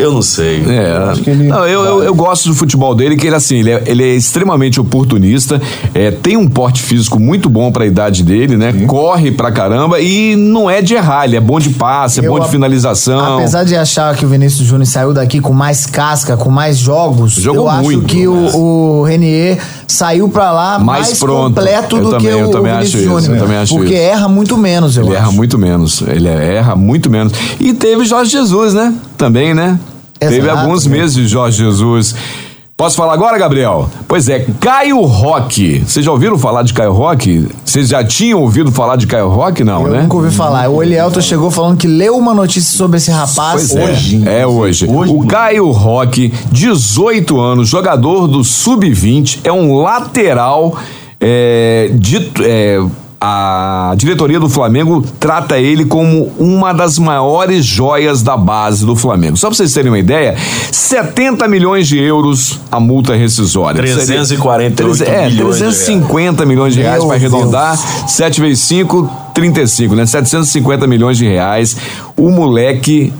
[0.00, 0.64] Eu não sei.
[0.68, 3.56] É, acho que ele não, eu, eu, eu gosto do futebol dele, que ele assim,
[3.60, 5.60] ele é, ele é extremamente oportunista,
[5.94, 8.72] é, tem um porte físico muito bom pra idade dele, né?
[8.86, 12.32] Corre pra caramba e não é de errar, ele é bom de passe, é Eu,
[12.32, 13.38] bom de a- finalização.
[13.38, 17.32] Apesar de achar que o Vinícius Júnior saiu daqui com mais casca, com mais jogos,
[17.32, 21.54] Jogou eu acho muito, que mas- o, o Renier saiu pra lá Mais mais, pronto.
[21.56, 23.38] completo Eu do também- que eu o, também o acho Vinícius isso, eu Júnior.
[23.42, 24.02] também acho porque isso.
[24.02, 25.22] erra muito menos, eu Ele acho.
[25.22, 26.02] erra muito menos.
[26.06, 27.32] Ele erra muito menos.
[27.58, 28.94] E teve Jorge Jesus, né?
[29.16, 29.78] Também, né?
[30.20, 30.98] Exato, teve alguns né?
[30.98, 32.14] meses de Jorge Jesus.
[32.76, 33.90] Posso falar agora, Gabriel?
[34.08, 35.80] Pois é, Caio Roque.
[35.80, 37.46] Vocês já ouviram falar de Caio Roque?
[37.62, 39.62] Vocês já tinham ouvido falar de Caio Roque?
[39.62, 40.00] Não, Eu né?
[40.00, 40.66] nunca ouvi falar.
[40.70, 43.72] O Elielton chegou falando que leu uma notícia sobre esse rapaz.
[43.72, 44.86] Pois é, Hoje, é hoje.
[44.86, 50.74] hoje, o Caio Roque, 18 anos, jogador do Sub-20, é um lateral.
[51.20, 52.82] É, dito, é,
[53.22, 59.36] a diretoria do Flamengo trata ele como uma das maiores joias da base do Flamengo.
[59.36, 60.34] Só pra vocês terem uma ideia,
[60.72, 63.76] 70 milhões de euros a multa rescisória.
[63.80, 67.76] 348 Seria- é, milhões de 350 milhões de reais para arredondar.
[68.08, 70.06] 7 vezes 5, 35, né?
[70.06, 71.76] 750 milhões de reais.
[72.16, 73.12] O moleque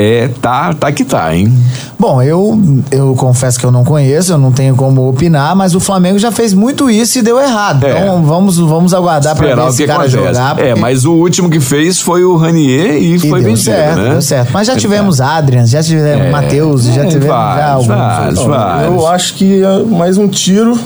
[0.00, 1.52] é, tá, tá que tá, hein?
[1.98, 2.58] Bom, eu,
[2.90, 6.32] eu confesso que eu não conheço, eu não tenho como opinar, mas o Flamengo já
[6.32, 7.84] fez muito isso e deu errado.
[7.84, 7.90] É.
[8.02, 10.16] Então vamos, vamos aguardar pra ver esse que cara acontece.
[10.26, 10.52] jogar.
[10.58, 13.76] É, porque- mas o último que fez foi o Ranier e, E foi deu vencido,
[13.76, 14.10] certo, né?
[14.10, 14.50] deu certo.
[14.52, 16.30] Mas já tivemos Adrian, já tivemos É.
[16.30, 17.86] Matheus, já É, tivemos já vários, alguns.
[17.86, 18.94] vários, vários.
[18.94, 20.78] Eu acho que é mais um tiro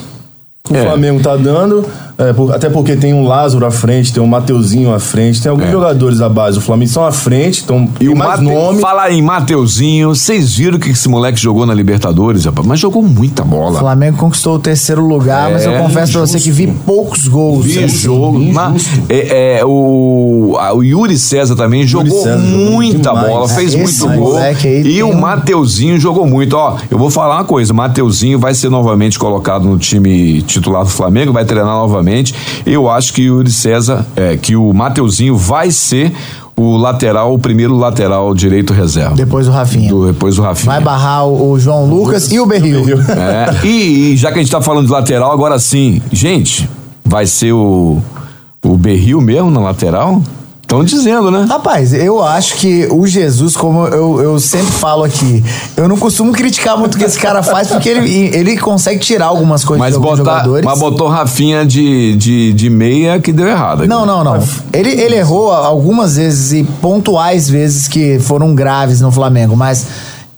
[0.65, 0.81] que É.
[0.81, 1.87] o Flamengo tá dando.
[2.17, 5.51] É, por- até porque tem um Lázaro à frente, tem um Mateuzinho à frente, tem
[5.51, 5.71] alguns É.
[5.73, 8.55] jogadores à base do Flamengo estão à frente, então E o mais Mate...
[8.55, 8.81] nome.
[8.81, 12.67] Falar em Mateuzinho, vocês viram que esse moleque jogou na Libertadores, rapaz?
[12.67, 13.79] Mas jogou muita O bola.
[13.81, 17.65] Flamengo conquistou o terceiro lugar, mas eu É, confesso pra você que vi poucos gols.
[17.67, 18.39] Vi Assim, jogo.
[18.53, 23.27] Mas, é, é, o, a- o Yuri César também jogou César jogou muita demais.
[23.29, 24.39] bola, fez muito gol.
[24.85, 26.55] E o um- Mateuzinho jogou muito.
[26.57, 30.85] Ó, eu vou falar uma coisa: o Mateuzinho vai ser novamente colocado no time titular
[30.85, 32.04] do Flamengo, vai treinar novamente.
[32.67, 36.13] Eu acho que o Yuri César, é, que o Mateuzinho vai ser
[36.57, 39.17] o lateral, o primeiro lateral direito reserva.
[39.17, 39.89] Depois do Rafinha.
[39.89, 40.73] Do- depois do Rafinha.
[40.75, 42.85] Vai barrar o, o João Lucas e o Berril.
[43.11, 46.69] É, e, e já que a gente tá falando de lateral, agora sim, gente,
[47.05, 47.99] vai ser o,
[48.65, 50.23] o Berril mesmo na lateral?
[50.65, 51.45] Estão dizendo, né?
[51.47, 55.45] Rapaz, eu acho que o Jesus, como eu, eu sempre falo aqui,
[55.77, 59.27] eu não costumo criticar muito o que esse cara faz, porque ele, ele consegue tirar
[59.27, 60.65] algumas coisas Mas, de botar, jogadores.
[60.65, 63.87] mas botou Rafinha de, de, de meia que deu errado.
[63.87, 64.43] Não, não, não.
[64.73, 69.87] Ele, ele errou algumas vezes e pontuais vezes que foram graves no Flamengo, mas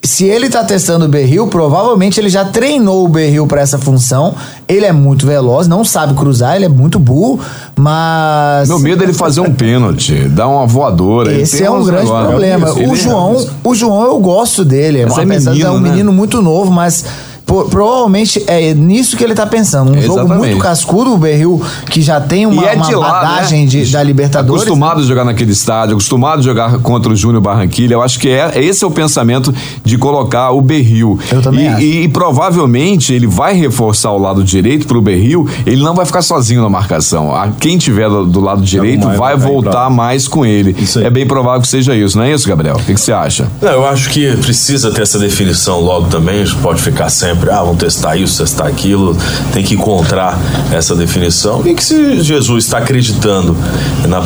[0.07, 4.35] se ele tá testando o Berril, provavelmente ele já treinou o Berril pra essa função.
[4.69, 7.41] Ele é muito veloz, não sabe cruzar, ele é muito burro,
[7.77, 11.33] mas Meu medo é ele fazer um pênalti, dar uma voadora.
[11.33, 12.29] Esse é um grande negócios.
[12.29, 12.73] problema.
[12.73, 15.91] O é- João, o João eu gosto dele, Mas é de menino, um né?
[15.91, 17.05] menino muito novo, mas
[17.47, 19.93] po- provavelmente é nisso que ele tá pensando.
[19.93, 20.39] Um jogo Exatamente.
[20.51, 23.67] muito cascudo, o Berril, que já tem uma, e é uma de lá, bagagem né?
[23.67, 24.63] de, da Libertadores.
[24.63, 27.95] Acostumado a jogar naquele estádio, acostumado a jogar contra o Júnior Barranquilha.
[27.95, 31.19] Eu acho que é esse é o pensamento de colocar o Berril.
[31.33, 31.83] Eu também e, acho.
[31.83, 35.49] E, provavelmente ele vai reforçar o lado direito pro Berril.
[35.65, 37.35] Ele não vai ficar sozinho na marcação.
[37.35, 40.45] A- Quem tiver do, do lado direito Maia vai vai cair voltar pra- mais com
[40.45, 40.75] ele.
[41.03, 42.77] É bem provável que seja isso, não é isso, Gabriel?
[42.77, 43.47] O que, que você acha?
[43.61, 46.45] Não, eu acho que precisa ter essa definição logo também.
[46.63, 49.17] Pode ficar sempre, ah, vamos testar isso, testar aquilo.
[49.53, 50.39] Tem que encontrar
[50.73, 51.63] essa definição.
[51.65, 53.57] E que se Jesus está acreditando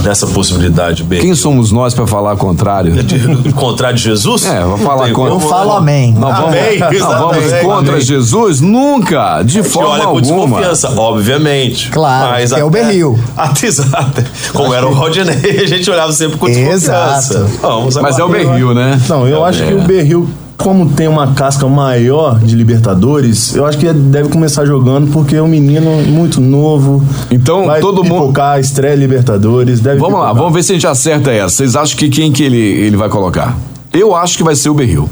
[0.02, 1.20] nessa possibilidade, bem.
[1.20, 3.02] Quem somos nós para falar contrário?
[3.02, 3.18] de
[3.54, 4.44] contrário de Jesus?
[4.46, 6.12] É, vou falar contra- Eu falo amém.
[6.12, 8.00] Nós vamos, Amém, nós vamos contra Amém.
[8.00, 8.60] Jesus?
[8.60, 10.20] Nunca, de gente forma olha com alguma.
[10.46, 11.90] desconfiança, obviamente.
[11.90, 13.18] Claro, mas é o até- Berril.
[13.36, 14.24] Até, exato.
[14.52, 17.38] Como era o Rodinei, a gente olhava sempre com desconfiança.
[17.38, 17.46] Exato.
[17.62, 18.28] Vamos Mas é o.
[18.28, 19.00] Berril, né?
[19.08, 20.28] Não, eu acho que o Berril,
[20.60, 25.42] como tem uma casca maior de Libertadores, eu acho que deve começar jogando porque é
[25.42, 27.02] um menino muito novo.
[27.30, 30.42] Então, vai todo mundo- pipocar, estreia Libertadores, deve Vamos lá, pipocar.
[30.42, 31.56] vamos ver se a gente acerta essa.
[31.56, 33.56] Vocês acham que quem que ele, ele vai colocar?
[33.92, 35.08] Eu acho que vai ser o Berril.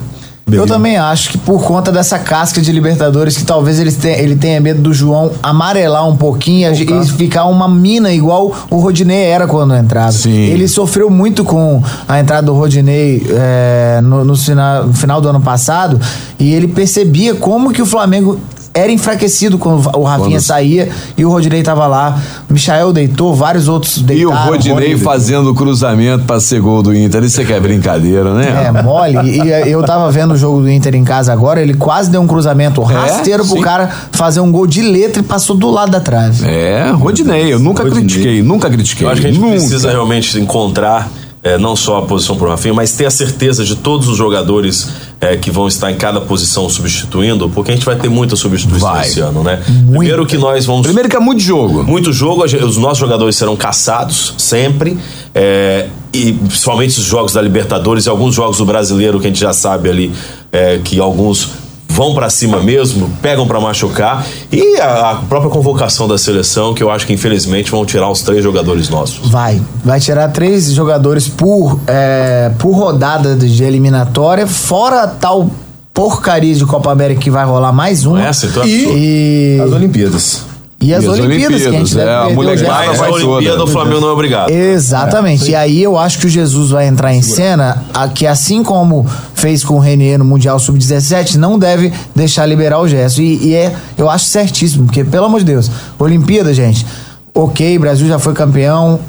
[0.51, 4.37] Eu também acho que por conta dessa casca de Libertadores, que talvez ele tenha, ele
[4.37, 9.25] tenha medo do João amarelar um pouquinho e, e ficar uma mina igual o Rodinei
[9.25, 10.13] era quando entrava.
[10.13, 10.31] Sim.
[10.31, 15.29] Ele sofreu muito com a entrada do Rodinei é, no, no final, no final do
[15.29, 16.01] ano passado
[16.39, 18.39] e ele percebia como que o Flamengo
[18.75, 22.21] era enfraquecido quando o Rafinha Quando- saía e o Rodinei tava lá.
[22.49, 24.47] O Michael deitou, vários outros E deitaram.
[24.47, 27.25] o Rodinei fazendo o cruzamento pra ser gol do Inter.
[27.25, 28.67] Isso aqui é brincadeira, né?
[28.67, 29.17] É, mole.
[29.29, 32.21] E e eu tava vendo o jogo do Inter em casa agora, ele quase deu
[32.21, 33.63] um cruzamento rasteiro pro sim.
[33.63, 36.45] cara fazer um gol de letra e passou do lado da trave.
[36.49, 37.53] É, Rodinei.
[37.53, 38.05] Eu nunca Rodinei.
[38.05, 39.07] critiquei, nunca critiquei.
[39.07, 39.57] Eu acho que a gente nunca.
[39.57, 41.11] precisa realmente encontrar
[41.43, 44.89] é, não só a posição pro Rafinha, mas ter a certeza de todos os jogadores
[45.21, 48.93] é, que vão estar em cada posição substituindo, porque a gente vai ter muita substituição
[48.93, 49.07] Vai.
[49.07, 49.63] esse ano, né?
[49.91, 51.85] Primeiro que nós vamos Primeiro que é muito jogo.
[51.85, 54.99] muito jogo, os nossos jogadores serão caçados sempre.
[55.35, 59.41] é, e principalmente os jogos da Libertadores e alguns jogos do brasileiro que a gente
[59.41, 60.13] já sabe ali
[60.51, 61.51] é, que alguns
[61.99, 64.25] vão pra cima mesmo, pegam pra machucar.
[64.53, 68.23] E a, a própria convocação da seleção, que eu acho que infelizmente vão tirar os
[68.23, 69.29] três jogadores nossos.
[69.29, 69.61] Vai.
[69.85, 75.51] Vai tirar três jogadores por, é, por rodada de eliminatória, fora tal
[75.93, 78.25] porcaria de Copa América que vai rolar mais uma.
[78.25, 80.43] Essa, então, é e, As Olimpíadas.
[80.81, 83.13] E as E as Olimpíadas, que a gente Olimpíadas, deve é, a molecada vai a
[83.13, 84.51] Olimpíada o Flamengo não é obrigado.
[84.51, 85.51] Exatamente.
[85.51, 89.05] E aí eu acho que o Jesus vai entrar em cena, a- que assim como
[89.35, 93.23] fez com o Renier no Mundial Sub-17, não deve deixar liberar o Gerson.
[93.23, 96.87] E, e é, eu acho certíssimo, porque, pelo amor de Deus, Olimpíada, gente,
[97.35, 99.01] ok, Brasil já foi campeão.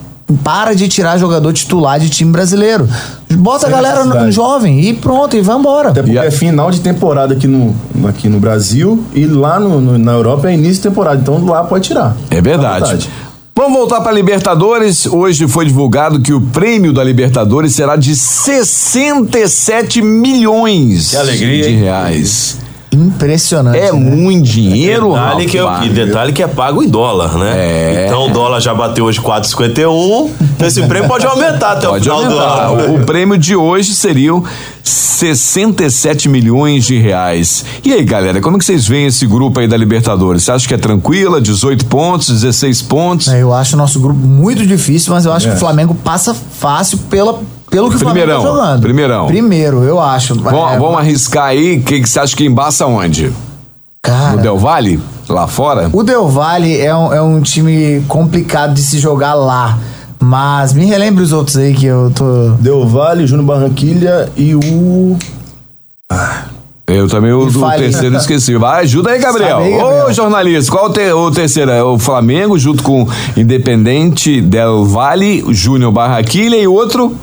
[0.44, 2.88] Para de tirar jogador titular de time brasileiro.
[3.32, 4.32] Bota a Sem galera no- necessidade.
[4.36, 5.90] jovem e pronto, e vambora.
[5.90, 7.76] Até porque E a- é final de temporada aqui no,
[8.08, 11.20] aqui no Brasil e lá no, no- na Europa é início de temporada.
[11.22, 12.16] Então lá pode tirar.
[12.30, 13.10] É verdade.
[13.56, 15.06] Vamos voltar para Libertadores.
[15.06, 21.70] Hoje foi divulgado que o prêmio da Libertadores será de 67 milhões Que alegria, de
[21.74, 22.24] hein?
[22.92, 23.78] Impressionante.
[23.78, 24.00] É né?
[24.00, 27.54] muito dinheiro, Detalhe que, é, e detalhe que é pago em dólar, né?
[27.56, 28.06] É.
[28.08, 30.30] Então o dólar já bateu hoje 4,51.
[30.56, 32.68] Então esse prêmio pode aumentar até Pode o final aumentar.
[32.68, 32.96] do ano.
[33.02, 34.44] O, prêmio de hoje seriam
[34.84, 37.64] 67 milhões de reais.
[37.84, 40.44] E aí, galera, como que vocês veem esse grupo aí da Libertadores?
[40.44, 41.40] Você acha que é tranquila?
[41.40, 43.28] 18 pontos, 16 pontos?
[43.28, 45.52] É, Eu acho o nosso grupo muito difícil, mas eu acho É.
[45.52, 47.40] que o Flamengo passa fácil pela,
[47.70, 48.82] pelo que o Flamengo Primeirão, tá jogando.
[48.82, 49.28] primeirão.
[49.28, 50.36] Primeiro, eu acho.
[50.36, 51.78] Vamos, É, vamos arriscar aí.
[51.78, 53.32] O que, que você acha que embaça onde?
[54.02, 55.00] Cara, No Del Valle?
[55.28, 55.90] Lá fora?
[55.94, 59.78] o Del Valle é um, é um time complicado de se jogar lá.
[60.22, 62.50] Mas me relembre os outros aí que eu tô.
[62.60, 65.16] Del Valle, Júnior Barranquilha e o.
[66.88, 68.56] Eu também o, o terceiro esqueci.
[68.58, 69.60] Vai, ajuda aí, Gabriel.
[69.60, 70.14] Aí, Ô, Gabriel.
[70.14, 71.70] jornalista, qual o, te- o terceiro?
[71.70, 73.08] É o Flamengo, junto com
[73.38, 77.16] Independente Del Valle, Júnior Barraquilha e outro.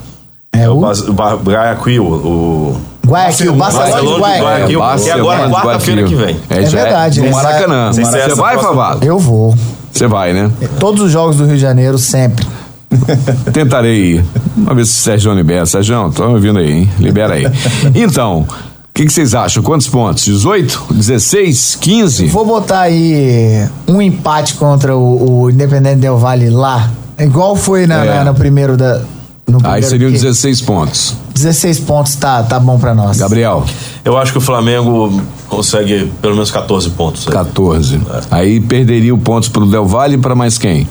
[0.58, 2.76] É O o Ba- Guayaquil, o
[3.06, 4.42] Guayaquil, Barcelona Guayaquil.
[4.42, 4.66] Guayaquil.
[4.68, 6.36] que Barcelona agora é quarta-feira que vem.
[6.50, 7.92] É, É verdade, No essa- Maracanã.
[7.92, 9.04] Você vai, Favado?
[9.04, 9.54] Eu vou.
[9.92, 10.50] Você vai, né?
[10.80, 12.46] Todos os jogos do Rio de Janeiro, sempre.
[13.52, 14.24] Tentarei ir.
[14.56, 15.66] Vamos ver se o Sérgio libera.
[15.66, 16.90] Sérgio, tô me ouvindo aí, hein?
[16.98, 17.46] Libera aí.
[17.94, 18.46] Então, o
[18.94, 19.62] que, vocês acham?
[19.62, 20.24] Quantos pontos?
[20.24, 20.86] 18?
[20.90, 21.76] 16?
[21.80, 22.26] 15?
[22.26, 26.90] Vou botar aí um empate contra o, o Independente Del Valle lá.
[27.18, 28.14] Igual foi na, É.
[28.18, 29.00] na- no primeiro da.
[29.48, 31.14] No Aí seriam que- 16 pontos.
[31.34, 33.16] 16 pontos tá, tá bom pra nós.
[33.18, 33.64] Gabriel,
[34.04, 37.26] Eu acho que o Flamengo consegue pelo menos 14 pontos.
[37.28, 37.32] aí.
[37.32, 38.00] 14.
[38.30, 40.88] Aí perderia o pontos pro Del Valle e pra mais quem?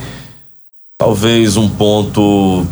[0.97, 2.65] Talvez um ponto.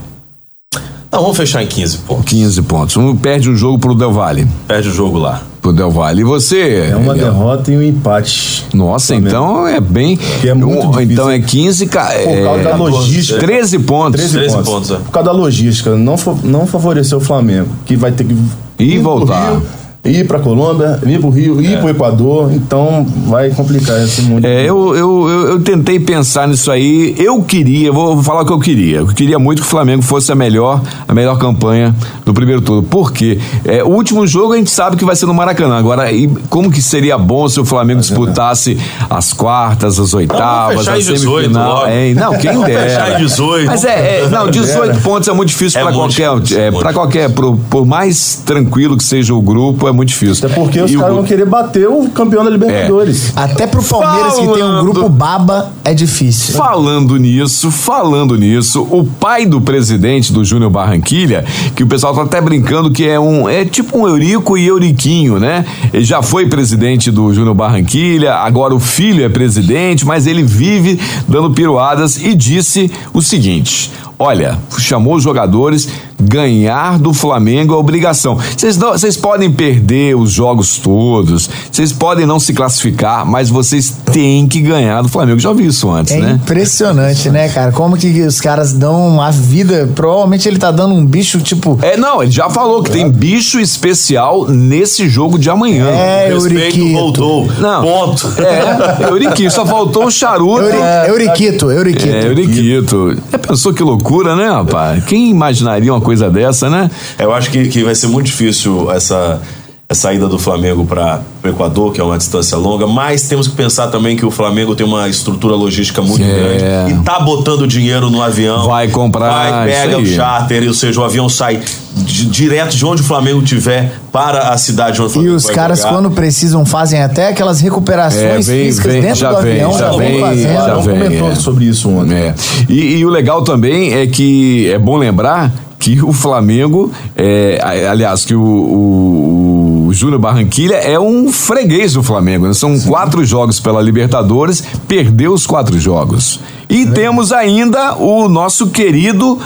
[1.11, 2.25] Não, vamos fechar em 15 pontos.
[2.25, 2.95] 15 pontos.
[2.97, 4.47] Um perde um jogo pro Del Valle.
[4.67, 5.43] Perde o jogo lá.
[5.63, 6.21] Pro Del Valle.
[6.21, 6.89] E você?
[6.91, 8.65] É uma derrota e um empate.
[8.73, 9.27] Nossa, Flamengo.
[9.29, 10.17] então é bem.
[10.17, 11.11] Que é muito um- difícil.
[11.13, 11.87] então é 15.
[11.87, 13.39] ca- Por causa é, da logística.
[13.39, 14.19] 13 pontos.
[14.19, 14.69] 13, 13 pontos.
[14.69, 14.95] pontos, é.
[14.97, 18.35] Por causa da logística, não, não favoreceu o Flamengo, que vai ter que
[18.77, 19.51] E voltar.
[19.53, 19.63] Rio,
[20.05, 24.45] ir pra Colômbia, ir pro Rio, ir pro Equador, então vai complicar esse mundo.
[24.45, 27.15] É, eu, eu, eu, eu tentei pensar nisso aí.
[27.17, 28.97] Eu queria, vou falar o que eu queria.
[28.97, 31.95] Eu queria muito que o Flamengo fosse a melhor, a melhor campanha
[32.25, 32.83] do primeiro turno.
[32.83, 33.39] Por quê?
[33.63, 35.77] É, o último jogo a gente sabe que vai ser no Maracanã.
[35.77, 38.77] Agora, e como que seria bom se o Flamengo disputasse
[39.09, 41.87] as quartas, as oitavas, fechar a em 18 semifinal?
[41.87, 42.89] É, não, quem dera.
[42.89, 43.65] fechar em 18.
[43.67, 47.29] Mas é, é, não, 18 pontos é muito difícil É para qualquer, é, para qualquer,
[47.29, 50.45] por, por mais tranquilo que seja o grupo, é muito difícil.
[50.45, 53.31] Até porque os E o caras gru- vão querer bater o campeão da Libertadores.
[53.35, 56.55] Até pro Palmeiras, que tem um Falando- grupo baba, é difícil.
[56.55, 62.23] Falando nisso, falando nisso, o pai do presidente do Júnior Barranquilha, que o pessoal tá
[62.23, 65.65] até brincando que é um é tipo um Eurico e Euriquinho, né?
[65.93, 70.99] Ele já foi presidente do Júnior Barranquilha, agora o filho é presidente, mas ele vive
[71.27, 75.87] dando piruadas e disse o seguinte: Olha, chamou os jogadores,
[76.21, 78.37] ganhar do Flamengo é obrigação.
[78.57, 84.61] Vocês podem perder os jogos todos, vocês podem não se classificar, mas vocês têm que
[84.61, 85.39] ganhar do Flamengo.
[85.39, 86.31] Já ouvi isso antes, É né?
[86.41, 87.71] impressionante, né, cara?
[87.71, 89.89] Como que os caras dão a vida.
[89.93, 91.77] Provavelmente ele tá dando um bicho tipo.
[91.81, 95.87] É, não, ele já falou que tem bicho especial nesse jogo de amanhã.
[95.89, 96.93] É, Respeito Euriquito.
[96.93, 97.47] voltou.
[97.59, 97.81] Não.
[97.81, 98.33] Ponto.
[98.41, 100.63] É, Euriquito, só faltou o charuto.
[100.63, 100.77] Euri,
[101.09, 102.07] Euriquito, Euriquito.
[102.13, 103.17] É, Euriquito.
[103.31, 104.02] Já pensou que loucura,
[104.35, 105.03] né, rapaz?
[105.05, 106.89] Quem imaginaria uma coisa dessa, né?
[107.17, 109.41] Eu acho que, que vai ser muito difícil essa,
[109.89, 113.55] a saída do Flamengo para o Equador, que é uma distância longa, mas temos que
[113.55, 116.33] pensar também que o Flamengo tem uma estrutura logística muito É.
[116.33, 118.67] grande e tá botando dinheiro no avião.
[118.67, 121.61] Vai comprar, vai, pega o charter, ou seja, o avião sai
[121.95, 125.43] di- direto de onde o Flamengo tiver para a cidade onde o E Flamengo os
[125.45, 125.93] vai caras, jogar.
[125.93, 129.77] quando precisam, fazem até aquelas recuperações É, vem- físicas vem- dentro já do vem, avião,
[129.77, 130.53] já vem, fazendo.
[130.53, 131.35] já vem, comentou é.
[131.35, 132.15] sobre isso ontem.
[132.15, 132.35] É.
[132.69, 138.23] E, e o legal também é que é bom lembrar que o Flamengo, é, aliás,
[138.23, 142.47] que o, o, o Júnior Barranquilha é um freguês do Flamengo.
[142.47, 142.53] né?
[142.53, 146.39] São quatro jogos pela Libertadores, perdeu os quatro jogos.
[146.69, 149.37] E temos ainda o nosso querido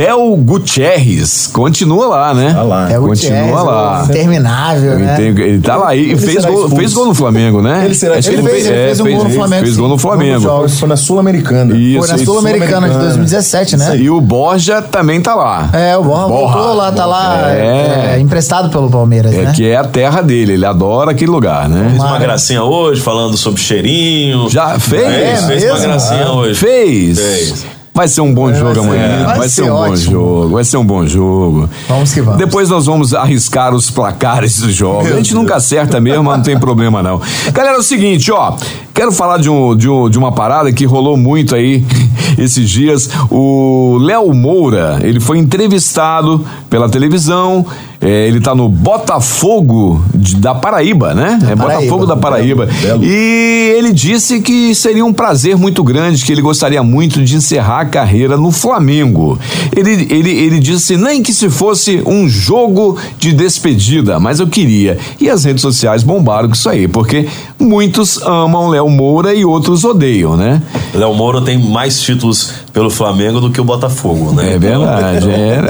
[0.00, 1.46] Theo Gutierrez.
[1.52, 2.54] Continua lá, né?
[2.54, 2.90] Tá lá.
[2.90, 4.04] É o Continua Gutierrez, lá.
[4.08, 5.16] Interminável, Ele, né?
[5.16, 6.76] tem- ele tá lá e fez será gol, expulso.
[6.76, 7.82] fez gol no Flamengo, né?
[7.84, 9.62] Ele será Acho Ele fez, ele é, fez um gol no Flamengo.
[9.64, 9.98] Fez gol no.
[9.98, 10.40] Flamengo.
[10.40, 10.78] jogos.
[10.80, 11.76] Foi na Sul-Americana.
[11.76, 12.24] Isso, Foi na.
[12.24, 13.04] Sul-Americana de Sul-Americana.
[13.04, 13.96] 2017, né?
[13.98, 15.68] E o Borja também tá lá.
[15.74, 18.14] É, o Borja voltou lá, tá lá É.
[18.14, 19.52] é, emprestado pelo Palmeiras, É né?
[19.54, 21.90] que é a terra dele, ele adora aquele lugar, né?
[21.90, 24.48] Fez uma gracinha hoje, falando sobre cheirinho.
[24.48, 25.04] Já fez?
[25.04, 26.54] Fez, fez uma gracinha hoje.
[26.58, 27.18] Fez.
[27.18, 27.79] Fez.
[27.92, 29.24] Vai ser um bom jogo ser- amanhã.
[29.26, 29.96] vai Vai, ser, ser um bom ótimo.
[30.12, 30.48] jogo.
[30.50, 31.68] Vai ser um bom jogo.
[31.88, 32.38] Vamos que vamos.
[32.38, 35.10] Depois nós vamos arriscar os placares dos jogos.
[35.12, 37.20] A gente nunca acerta mesmo, mas não tem problema não.
[37.52, 38.54] Galera, é o seguinte, ó.
[38.94, 41.84] Quero falar de, um, de, um, de uma parada que rolou muito aí
[42.38, 43.08] esses dias.
[43.30, 47.64] O Léo Moura, ele foi entrevistado pela televisão.
[48.00, 51.38] é, ele tá no Botafogo de- da Paraíba, né?
[51.42, 51.80] é Paraíba.
[51.80, 52.66] Botafogo da Paraíba.
[52.80, 53.04] Belo.
[53.04, 57.79] E ele disse que seria um prazer muito grande, que ele gostaria muito de encerrar
[57.80, 59.38] a carreira no Flamengo.
[59.74, 64.98] Ele, ele, ele disse nem que se fosse um jogo de despedida, mas eu queria.
[65.20, 67.26] E as redes sociais bombaram com isso aí, porque
[67.58, 70.62] muitos amam Léo Moura e outros odeiam, né?
[70.94, 74.54] Léo Moura tem mais títulos pelo Flamengo do que o Botafogo, né?
[74.54, 75.28] É verdade.
[75.30, 75.60] é.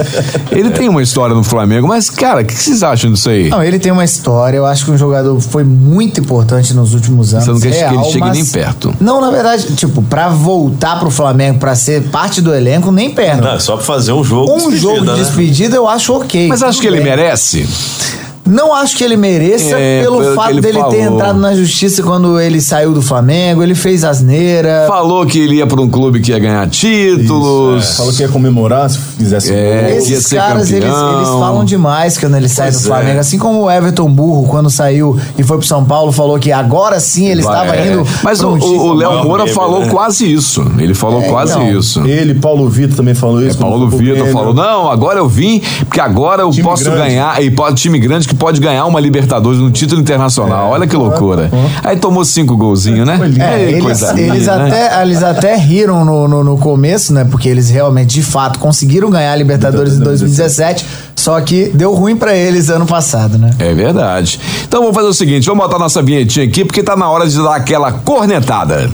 [0.53, 3.49] Ele tem uma história no Flamengo, mas, cara, o que vocês acham disso aí?
[3.49, 7.33] Não, ele tem uma história, eu acho que um jogador foi muito importante nos últimos
[7.33, 7.47] anos.
[7.47, 8.95] Você não quer que real, ele chegue mas- nem perto.
[9.01, 13.43] Não, na verdade, tipo, pra voltar pro Flamengo, pra ser parte do elenco, nem perto.
[13.43, 15.15] Não, é só pra fazer um jogo um despedida, jogo de né?
[15.15, 16.49] despedida eu acho ok.
[16.49, 17.67] Mas acho que ele merece.
[18.47, 21.15] Não acho que ele mereça É, pelo pelo fato ele dele ter falou.
[21.15, 24.87] entrado na justiça quando ele saiu do Flamengo, ele fez asneira.
[24.89, 27.97] Falou que ele ia pra um clube que ia ganhar títulos.
[27.97, 29.99] Falou que ia comemorar se fizesse É, gol.
[29.99, 32.89] Esses caras, eles, eles falam demais quando ele sai Pois do é.
[32.97, 33.21] Flamengo.
[33.21, 36.99] Assim como o Everton Burro, quando saiu e foi pro São Paulo, falou que agora
[36.99, 37.93] sim ele estava É.
[37.93, 38.07] indo.
[38.23, 38.95] Mas um o-.
[38.95, 39.89] Léo Moura meme, falou né?
[39.91, 40.65] quase isso.
[40.79, 41.79] Ele falou É, quase então.
[41.79, 42.01] isso.
[42.07, 43.59] Ele, Paulo Vitor também falou isso.
[43.59, 46.99] Paulo Vitor falou: não, agora eu vim, porque agora eu Time posso grande.
[47.01, 50.71] ganhar, e pode, time grande que pode ganhar uma Libertadores no título internacional.
[50.71, 51.51] Olha que loucura.
[51.83, 53.19] Aí tomou cinco golzinhos, né?
[53.41, 54.53] É, eles, coisa eles né?
[54.53, 57.27] até, eles até riram no, no, no começo, né?
[57.29, 62.15] Porque eles realmente, de fato, conseguiram ganhar a Libertadores em 2017, só que deu ruim
[62.15, 63.51] pra eles ano passado, né?
[63.59, 64.39] É verdade.
[64.63, 67.37] Então vamos fazer o seguinte: vamos botar nossa vinhetinha aqui, porque tá na hora de
[67.37, 68.89] dar aquela cornetada.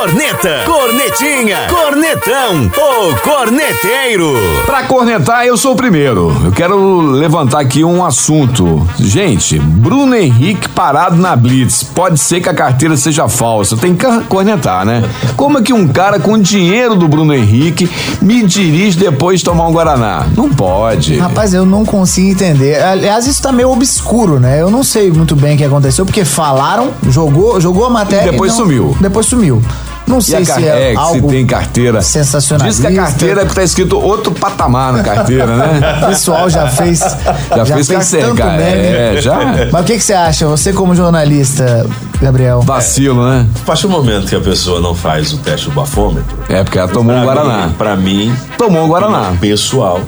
[0.00, 4.34] Corneta, cornetinha, cornetão, o corneteiro.
[4.66, 6.36] Pra cornetar, eu sou o primeiro.
[6.44, 8.86] Eu quero levantar aqui um assunto.
[8.98, 11.82] Gente, Bruno Henrique parado na Blitz.
[11.82, 13.74] Pode ser que a carteira seja falsa.
[13.74, 15.02] Tem que cornetar, né?
[15.34, 17.90] Como é que um cara com dinheiro do Bruno Henrique
[18.20, 20.26] me dirige depois de tomar um Guaraná?
[20.36, 21.16] Não pode.
[21.16, 22.80] Rapaz, eu não consigo entender.
[22.82, 24.60] Aliás, isso tá meio obscuro, né?
[24.60, 28.28] Eu não sei muito bem o que aconteceu, porque falaram, jogou, jogou a matéria.
[28.28, 28.96] E depois não- sumiu.
[29.00, 29.62] Depois sumiu.
[30.06, 32.00] Não sei se é, é, que se algo tem carteira.
[32.00, 32.82] sensacionalista.
[32.82, 36.04] Diz que a carteira é porque tá escrito outro patamar na carteira, O né?
[36.06, 37.00] pessoal já fez.
[37.00, 38.52] Já, fez carteira, tanto cara.
[38.52, 38.86] meme.
[38.86, 39.36] É, já.
[39.72, 40.46] Mas o que, que você acha?
[40.46, 41.86] Você, como jornalista,
[42.20, 42.60] Gabriel?
[42.62, 43.46] Vacilo, né?
[43.62, 46.78] A partir do momento que a pessoa não faz o teste do bafômetro, É, porque
[46.78, 47.66] ela tomou um pra Guaraná.
[47.66, 49.32] mim- Pra mim, Tomou um Guaraná.
[49.40, 50.00] pessoal.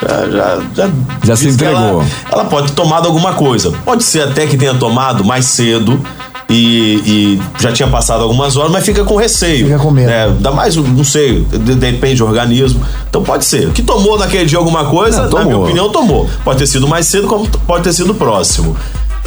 [0.00, 0.90] Já, já, já,
[1.24, 1.76] Já se entregou.
[2.02, 3.72] Ela, ela pode ter tomado alguma coisa.
[3.84, 6.00] Pode ser até que tenha tomado mais cedo
[6.48, 9.66] e, e já tinha passado algumas horas, mas fica com receio.
[9.66, 10.10] Fica com medo.
[10.10, 12.80] É, dá mais, não sei, de- depende do organismo.
[13.08, 13.70] Então pode ser.
[13.70, 16.28] Que tomou naquele dia alguma coisa, Não, na minha opinião, tomou.
[16.44, 18.76] Pode ter sido mais cedo, como pode ter sido próximo.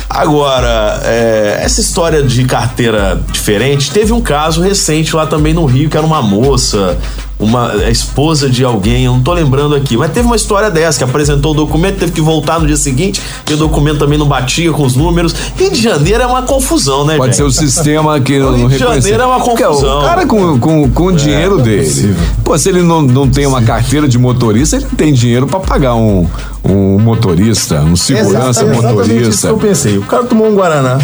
[0.09, 5.89] Agora, é, essa história de carteira diferente, teve um caso recente lá também no Rio,
[5.89, 6.97] que era uma moça,
[7.41, 10.99] uma a esposa de alguém, eu não tô lembrando aqui, mas teve uma história dessa,
[10.99, 14.27] que apresentou o documento, teve que voltar no dia seguinte, e o documento também não
[14.27, 15.33] batia com os números.
[15.57, 17.51] Rio de Janeiro é uma confusão, né, Pode ser gente?
[17.51, 18.77] o sistema que não Rio de.
[18.77, 19.99] Janeiro é uma Porque confusão.
[19.99, 22.15] O cara com, com, com o dinheiro dele.
[22.43, 25.95] Pô, se ele não, não tem uma carteira de motorista, ele tem dinheiro pra pagar
[25.95, 26.27] um,
[26.63, 29.47] um motorista, um segurança Exatamente, Exatamente isso que motorista.
[29.47, 29.97] eu pensei.
[29.97, 30.99] O cara tomou um Guaraná,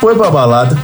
[0.00, 0.76] foi pra balada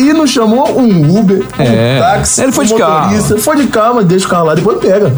[0.00, 1.96] e não chamou um Uber, É.
[1.96, 3.04] um táxi, Ele foi um de carro.
[3.10, 3.38] motorista.
[3.38, 5.12] Foi de carro, mas deixa o carro lá, depois pega.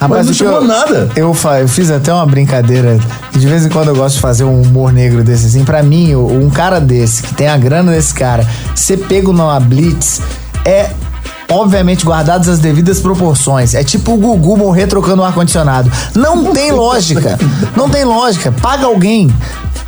[0.00, 1.08] Rapaz, não o que chamou eu- nada.
[1.16, 2.98] Eu, eu fiz até uma brincadeira.
[3.32, 5.64] De vez em quando eu gosto de fazer um humor negro desse assim.
[5.64, 10.20] Pra mim, um cara desse, que tem a grana desse cara, ser pego numa blitz
[10.64, 10.90] é.
[11.50, 13.74] Obviamente, guardadas as devidas proporções.
[13.74, 15.90] É tipo o Gugu morrer trocando o ar-condicionado.
[16.14, 17.38] Não tem lógica.
[17.74, 18.52] Não tem lógica.
[18.52, 19.30] Paga alguém.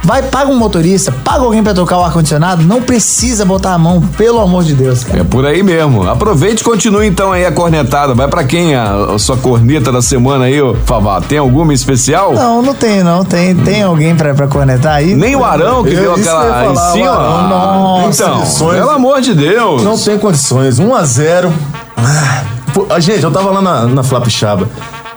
[0.02, 2.62] Vai, paga um motorista, paga alguém pra trocar o ar-condicionado.
[2.62, 5.20] Não precisa botar a mão, pelo amor de Deus, cara.
[5.20, 6.08] É por aí mesmo.
[6.08, 8.14] Aproveite e continue então aí a cornetada.
[8.14, 11.20] Vai pra quem a, a sua corneta da semana aí, ô Favá?
[11.20, 12.32] Tem alguma em especial?
[12.32, 13.24] Não, não tem, não.
[13.24, 15.14] Tem, tem alguém pra, pra cornetar aí?
[15.14, 17.06] Nem o Arão que Eu- deu aquela em falar, cima?
[17.06, 18.22] o Arão, nossa.
[18.24, 18.78] então, condições.
[18.78, 19.82] pelo amor de Deus.
[19.82, 20.78] Não tem condições.
[20.78, 21.52] 1 a 0
[21.96, 22.42] Ah,
[22.88, 24.66] ah, Gente, eu tava lá na, na Flapixaba.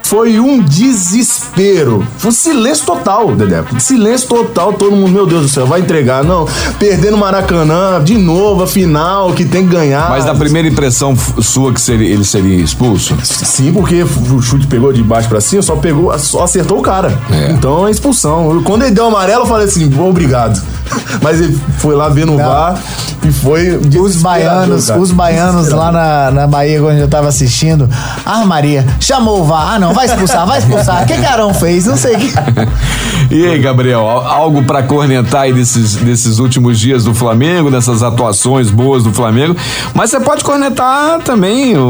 [0.04, 2.06] Foi um desespero.
[2.18, 3.64] Foi um silêncio total, Dedé.
[3.80, 6.24] Silêncio total, todo mundo, meu Deus do céu, vai entregar.
[6.24, 6.46] Não,
[6.78, 10.10] perder no Maracanã, de novo, a final, que tem que ganhar.
[10.10, 13.18] Mas da primeira impressão sua que seria, ele seria expulso?
[13.24, 17.18] Sim, porque o chute pegou de baixo pra cima, só pegou, só acertou o cara.
[17.32, 17.52] É.
[17.52, 18.62] Então é expulsão.
[18.64, 20.62] Quando ele deu o amarelo, eu falei assim, "Bom, obrigado.
[21.22, 22.78] Mas ele foi lá ver no VAR
[23.24, 23.80] e foi.
[24.00, 25.00] Os baianos, cara.
[25.00, 27.90] os baianos lá na, na Bahia, onde eu tava assistindo.
[28.26, 29.74] Ah, Maria, chamou o VAR.
[29.76, 31.04] Ah, não, vai expulsar, vai expulsar.
[31.04, 31.86] O que que Arão fez?
[31.86, 32.34] Não sei o que.
[33.32, 38.04] E aí, Gabriel, al- algo pra cornetar aí desses, desses últimos dias do Flamengo, dessas
[38.04, 39.56] atuações boas do Flamengo.
[39.94, 41.82] Mas você pode cornetar também o,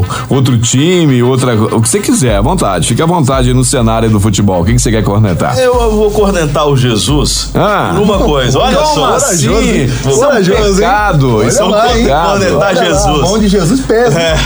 [0.00, 2.88] o- outro time, outra, o que você quiser, à vontade.
[2.88, 4.62] Fica à vontade aí no cenário do futebol.
[4.62, 5.58] O que, que você quer cornetar?
[5.58, 7.92] Eu, eu vou cornetar o Jesus Ah.
[7.94, 8.58] por uma coisa.
[8.58, 9.14] Olha Como só.
[9.14, 9.46] assim?
[9.48, 10.74] Vou- Isso é um Corajoso, hein?
[10.74, 11.36] pecado.
[11.36, 12.30] Olha Isso é um pecado.
[12.30, 13.04] Cornetar Olha lá, Jesus.
[13.04, 14.18] A mão de Jesus pesa.
[14.20, 14.36] É,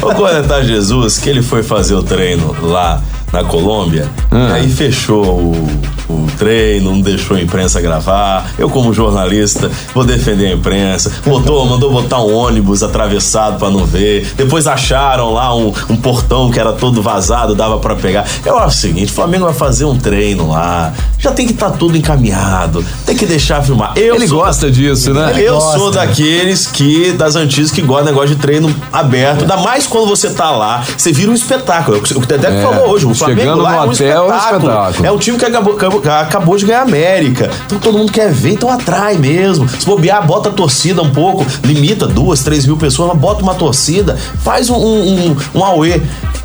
[0.00, 3.02] vou cornetar Jesus, que ele foi fazer o treino lá
[3.34, 4.54] na Colômbia, Ah.
[4.54, 8.46] aí fechou o, o treino, não deixou a imprensa gravar.
[8.58, 11.10] Eu, como jornalista, vou defender a imprensa.
[11.24, 14.26] Botou, mandou botar um ônibus atravessado pra não ver.
[14.36, 18.24] Depois acharam lá um, um portão que era todo vazado, dava pra pegar.
[18.44, 21.70] Eu acho o seguinte: o Flamengo vai fazer um treino lá, já tem que estar
[21.70, 23.92] tudo encaminhado, tem que deixar filmar.
[23.96, 25.32] Eu Ele sou gosta disso, né?
[25.36, 25.78] eu gosta.
[25.78, 29.42] sou daqueles que, das antigas, que gostam do negócio de treino aberto.
[29.42, 31.98] Ainda mais quando você tá lá, você vira um espetáculo.
[31.98, 34.08] O que o Dedé É, falou hoje, o Flamengo chegando lá no é um hotel,
[34.08, 34.70] é um espetáculo.
[34.72, 35.06] espetáculo.
[35.06, 37.50] É um time que acabou, acabou- acabou de ganhar a América.
[37.66, 39.68] Então todo mundo quer ver, então atrai mesmo.
[39.68, 43.54] Se bobear, bota a torcida um pouco, limita duas, três mil pessoas, mas bota uma
[43.54, 46.00] torcida, faz um, um, um, um auê.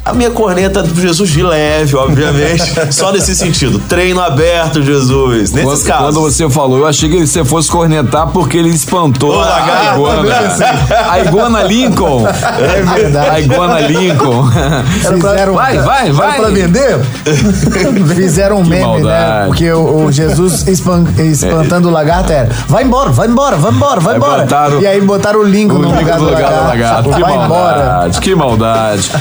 [0.09, 2.63] A minha corneta do Jesus de leve, obviamente.
[2.91, 3.79] só nesse sentido.
[3.87, 5.51] Treino aberto, Jesus.
[5.51, 6.05] Nesses Quando, casos.
[6.15, 9.95] quando você falou, eu achei que você fosse cornetar porque ele espantou Ô, a, lagarto,
[9.99, 10.31] iguana.
[11.09, 12.25] A iguana Lincoln.
[12.27, 13.29] É verdade.
[13.29, 14.45] A iguana Lincoln.
[15.01, 16.39] Fizeram, Vai, vai, vai.
[16.39, 16.99] Pra vender?
[18.15, 18.87] fizeram um Que meme, né?
[18.87, 19.47] maldade.
[19.47, 23.99] Porque o, o Jesus espan- espantando o lagarto era: vai embora, vai embora, vai embora,
[23.99, 24.41] vai embora.
[24.43, 26.67] botaram- E aí botaram o Lincoln O no lugar do lagarto.
[26.67, 27.09] lagarto.
[27.09, 27.47] Que Vai embora.
[27.47, 29.11] maldade, que maldade.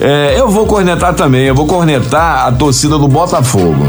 [0.00, 3.86] É, eu vou cornetar também, eu vou cornetar a torcida do Botafogo.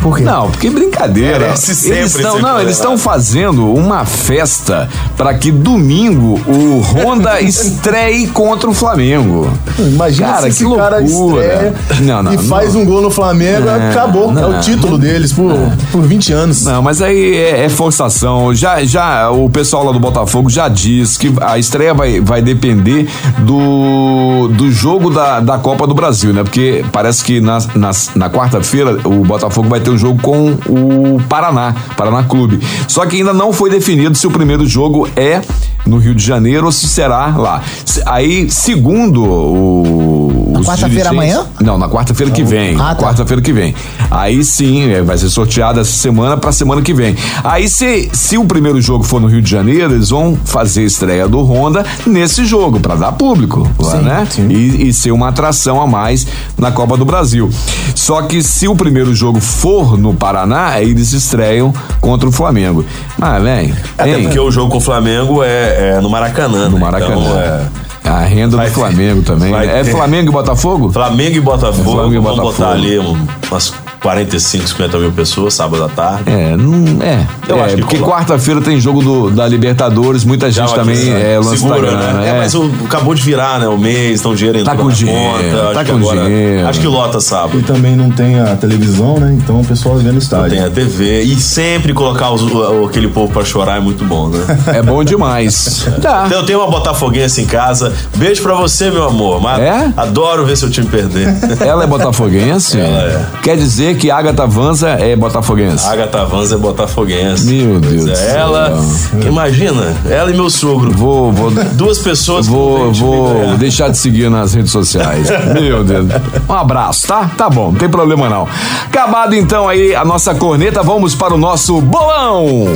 [0.00, 0.24] Por quê?
[0.24, 1.56] Não, porque brincadeira.
[1.56, 8.26] Sempre Eles estão, não, eles estão fazendo uma festa para que domingo o Honda estreie
[8.28, 9.50] contra o Flamengo.
[9.78, 11.42] Imagina Cara, se esse que cara loucura.
[11.44, 12.82] estreia Não, não, e faz não.
[12.82, 14.36] um gol no Flamengo, É, acabou.
[14.36, 15.52] é o título deles por,
[15.90, 16.64] por 20 anos.
[16.64, 18.54] Não, mas aí é, é forçação.
[18.54, 23.08] Já, já o pessoal lá do Botafogo já diz que a estreia vai, vai depender
[23.38, 26.42] do, do jogo da, da Copa do Brasil, né?
[26.42, 31.20] Porque parece que na, na, na quarta-feira o Botafogo vai ter um jogo com o
[31.28, 32.60] Paraná, Paraná Clube.
[32.86, 35.40] Só que ainda não foi definido se o primeiro jogo é
[35.86, 37.62] no Rio de Janeiro ou se será lá.
[38.06, 40.17] Aí, segundo o.
[40.58, 41.46] Na quarta-feira amanhã?
[41.60, 42.76] Não, na quarta-feira que vem.
[42.78, 43.06] Ah, tá.
[43.06, 43.74] Quarta-feira que vem.
[44.10, 47.16] Aí sim, é, vai ser sorteado essa semana pra semana que vem.
[47.44, 50.84] Aí se, se o primeiro jogo for no Rio de Janeiro, eles vão fazer a
[50.84, 54.28] estreia do Honda nesse jogo, pra dar público, lá, Sim, né?
[54.50, 57.50] E, e ser uma atração a mais na Copa do Brasil.
[57.94, 62.84] Só que se o primeiro jogo for no Paraná, aí eles estreiam contra o Flamengo.
[63.18, 63.76] Mas, velho.
[63.96, 66.68] Até porque o jogo com o Flamengo é, é no Maracanã.
[66.68, 66.80] No né?
[66.80, 67.16] Maracanã.
[67.16, 67.62] Então, é,
[68.04, 69.50] A renda Vai do ter- Flamengo também.
[69.50, 69.80] vai né?
[69.80, 69.90] É ter.
[69.90, 70.92] Flamengo e Botafogo?
[70.92, 71.90] Flamengo e Botafogo.
[71.90, 72.52] Flamengo e vamos Botafogo.
[72.58, 76.24] botar ali um- umas 45, 50 mil pessoas sábado à tarde.
[76.30, 77.02] É, não.
[77.02, 77.26] É.
[77.48, 80.96] Eu é acho que porque quarta-feira tem jogo do, da Libertadores, muita gente Já também
[80.96, 82.28] aqui, é, lança segura, né?
[82.28, 83.66] É, mas o, acabou de virar, né?
[83.68, 85.74] O mês, então o dinheiro entrou Tá com na dinheiro, conta.
[85.74, 86.68] tá acho com que agora, dinheiro.
[86.68, 87.62] Acho que lota E sábado.
[87.62, 89.36] também não tem a televisão, né?
[89.36, 90.50] Então o pessoal vê no estádio.
[90.50, 91.22] Tem a TV.
[91.22, 94.38] E sempre colocar os- o- aquele povo pra chorar é muito bom, né?
[94.78, 95.86] É bom demais.
[96.00, 96.24] tá.
[96.26, 97.92] Então, Eu tenho uma botafoguense em casa.
[98.16, 99.40] Beijo pra você, meu amor.
[99.40, 99.92] Mas É?
[99.96, 101.28] Adoro ver seu time perder.
[101.60, 102.78] Ela é botafoguense?
[102.78, 103.26] Ela é.
[103.42, 105.86] Quer dizer dizer que Agatha Vanza é botafoguense.
[105.86, 107.46] Agatha Vanza é botafoguense.
[107.46, 108.40] Meu Deus Pois é, céu.
[108.40, 108.84] ela,
[109.26, 110.90] imagina, ela e meu sogro.
[110.90, 115.28] Vou, vou, Duas pessoas vou, vou deixar de seguir nas redes sociais.
[115.54, 116.06] Meu Deus.
[116.48, 117.30] Um abraço, tá?
[117.36, 118.48] Tá bom, não tem problema não.
[118.86, 122.66] Acabado então aí a nossa corneta, vamos para o nosso bolão.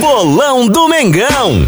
[0.00, 1.66] Bolão do Mengão.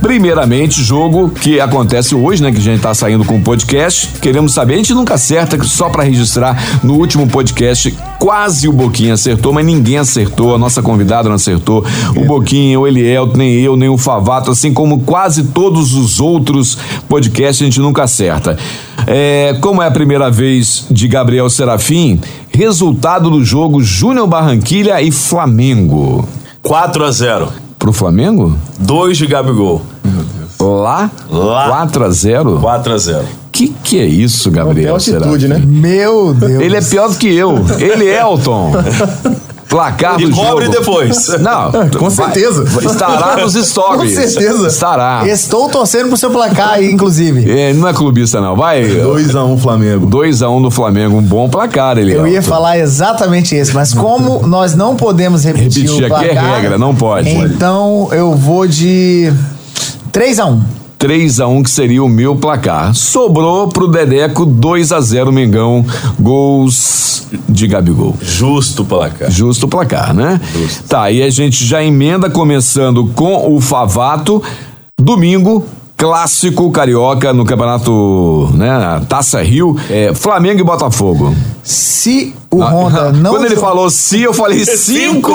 [0.00, 2.50] Primeiramente, jogo que acontece hoje, né?
[2.50, 4.08] Que a gente tá saindo com o podcast.
[4.20, 6.80] Queremos saber, a gente nunca acerta, só para registrar.
[6.82, 10.54] No último podcast, quase o Boquinha acertou, mas ninguém acertou.
[10.54, 11.84] A nossa convidada não acertou.
[12.16, 16.78] O Boquinha, o Eliel, nem eu, nem o Favato, assim como quase todos os outros
[17.06, 18.56] podcasts, a gente nunca acerta.
[19.06, 22.20] É, como é a primeira vez de Gabriel Serafim,
[22.50, 26.26] resultado do jogo Júnior Barranquilha e Flamengo.
[26.62, 28.56] 4 a 0 Pro Flamengo?
[28.78, 29.80] 2 de Gabigol.
[30.60, 31.10] Lá?
[31.30, 31.68] Lá.
[31.68, 34.90] 4 a 0 4 a 0 Que que é isso, Gabriel?
[34.90, 35.58] É altitude, será?
[35.58, 35.64] né?
[35.66, 36.60] Meu Deus.
[36.62, 37.54] Ele é pior do que eu.
[37.78, 38.72] Ele é Elton.
[39.70, 40.78] Placar E do cobre jogo.
[40.78, 41.28] depois.
[41.38, 42.64] Não, Com vai- certeza.
[42.90, 44.12] estará nos Com stories.
[44.14, 44.66] certeza.
[44.66, 45.22] Estará.
[45.26, 47.48] Estou torcendo pro seu placar aí, inclusive.
[47.48, 48.56] É, não é clubista, não.
[48.56, 48.82] Vai.
[48.84, 50.06] 2x1 Flamengo.
[50.08, 51.16] 2x1 no Flamengo.
[51.16, 52.12] Um bom placar, ele.
[52.12, 56.34] Eu ia falar exatamente isso, mas como nós não podemos repetir, Repetir o aqui é
[56.34, 57.30] placar, regra, não pode.
[57.30, 59.32] Então eu vou de
[61.00, 62.94] 3 a 1 3x1 que seria o meu placar.
[62.94, 65.84] Sobrou pro Dedeco 2x0 Mengão.
[66.18, 68.14] Gols de Gabigol.
[68.20, 69.30] Justo placar.
[69.30, 70.38] Justo placar, né?
[70.86, 74.42] Tá, e a gente já emenda começando com o Favato.
[75.00, 75.64] Domingo,
[75.96, 79.02] clássico carioca no campeonato, né?
[79.08, 81.34] Taça Rio, é, Flamengo e Botafogo.
[81.62, 83.30] Se o Honda não.
[83.32, 85.32] Quando ele jo- falou sim, eu falei cinco!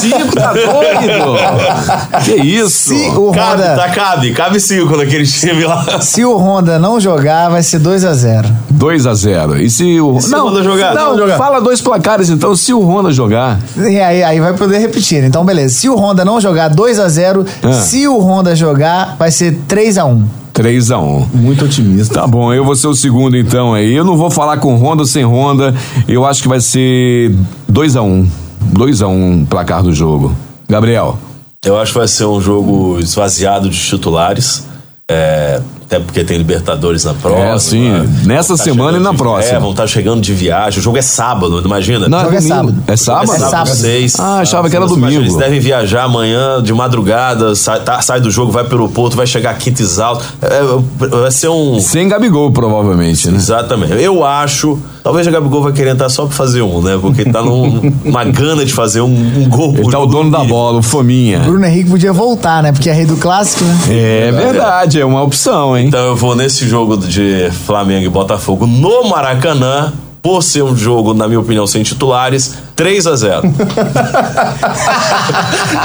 [0.00, 2.24] cinco tá doido!
[2.24, 2.94] Que isso?
[2.94, 3.76] Se o Cabe, Honda.
[3.76, 4.32] tá, cabe.
[4.32, 6.00] Cabe 5 naquele time lá.
[6.00, 10.00] Se o Honda não jogar, vai ser 2 a 0 2 a 0 E se
[10.00, 10.20] o.
[10.20, 10.94] se o Honda jogar?
[10.94, 11.36] Não, Se o Honda jogar?
[11.38, 12.54] fala dois placares então.
[12.56, 13.58] Se o Honda jogar.
[13.76, 15.22] E aí, aí vai poder repetir.
[15.24, 15.74] Então, beleza.
[15.74, 17.72] Se o Honda não jogar 2 a 0 Ah.
[17.72, 20.24] Se o Honda jogar, vai ser 3 a 1
[20.56, 22.14] 3 a 1 Muito otimista.
[22.14, 23.92] Tá bom, eu vou ser o segundo então aí.
[23.92, 25.74] Eu não vou falar com Honda ou sem Honda.
[26.08, 27.34] Eu acho que vai ser
[27.68, 28.26] 2 a 1
[28.72, 30.34] 2 a 1 placar do jogo.
[30.66, 31.18] Gabriel.
[31.62, 34.66] Eu acho que vai ser um jogo esvaziado de titulares.
[35.10, 37.44] É, até porque tem Libertadores na próxima.
[37.54, 37.90] É, sim.
[38.26, 39.56] Nessa tá semana e na de- próxima.
[39.56, 40.80] É, vão estar chegando de viagem.
[40.80, 42.08] O jogo é sábado, imagina.
[42.08, 42.54] Não, jogo é domingo.
[42.56, 42.76] sábado.
[42.88, 43.32] É sábado?
[43.34, 44.18] É sábado, seis.
[44.18, 45.22] Ah, achava que era imagina, domingo.
[45.22, 49.26] Eles devem viajar amanhã de madrugada, sai, tá- sai do jogo, vai pro aeroporto, vai
[49.28, 50.24] chegar quinta exalto.
[50.42, 51.78] É, vai ser um.
[51.80, 53.36] Sem Gabigol, provavelmente, né?
[53.36, 53.92] Exatamente.
[53.92, 54.78] Eu acho.
[55.04, 56.98] Talvez o Gabigol vai querer entrar só pra fazer um, né?
[57.00, 59.06] Porque ele tá num- numa gana de fazer um,
[59.44, 59.72] um gol.
[59.78, 61.38] Ele tá o dono da bola, o Fominha.
[61.38, 62.72] Bruno Henrique podia voltar, né?
[62.72, 63.78] Porque é rei do clássico, né?
[63.88, 65.88] É verdade, é uma opção, hein?
[65.88, 69.92] Então eu vou nesse jogo de Flamengo e Botafogo no Maracanã.
[70.22, 73.42] Por ser um jogo, na minha opinião, sem titulares, 3 a 0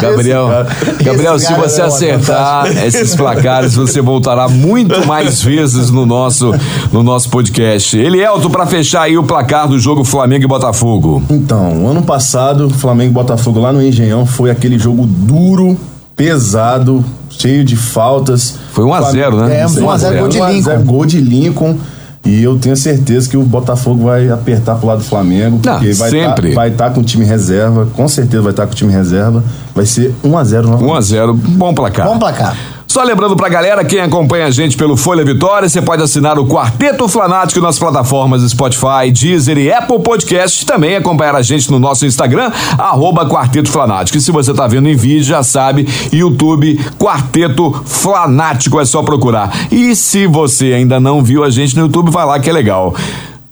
[0.02, 0.50] Gabriel,
[1.00, 6.08] Gabriel, esse se cara você é acertar esses placares, você voltará muito mais vezes no
[6.08, 6.52] nosso,
[6.92, 7.96] no nosso podcast.
[7.96, 11.22] Elielto, pra fechar aí o placar do jogo Flamengo e Botafogo.
[11.30, 15.78] Então, ano passado, Flamengo e Botafogo lá no Engenhão foi aquele jogo duro,
[16.16, 17.06] pesado,
[17.42, 18.56] cheio de faltas.
[18.72, 19.62] Foi 1 a 0, né?
[19.62, 20.84] É, 1 a 0, gol de 1 a 0, Lincoln.
[20.86, 21.78] gol de Lincoln.
[22.24, 25.60] E eu tenho certeza que o Botafogo vai apertar pro lado do Flamengo.
[25.66, 26.50] Não, porque vai sempre.
[26.50, 27.88] Tá, vai estar com o time reserva.
[27.96, 29.44] Com certeza vai estar com o time reserva.
[29.74, 30.92] Vai ser 1 a 0 novamente.
[30.92, 32.06] 1 a 0 bom placar.
[32.08, 32.56] Bom placar.
[32.92, 36.46] Só lembrando pra galera, quem acompanha a gente pelo Folha Vitória, você pode assinar o
[36.46, 40.66] Quarteto Flanático nas plataformas Spotify, Deezer e Apple Podcast.
[40.66, 44.18] Também acompanhar a gente no nosso Instagram, arroba Quarteto Flanático.
[44.18, 49.72] E se você tá vendo em vídeo, já sabe, YouTube Quarteto Flanático, é só procurar.
[49.72, 52.94] E se você ainda não viu a gente no YouTube, vai lá que é legal.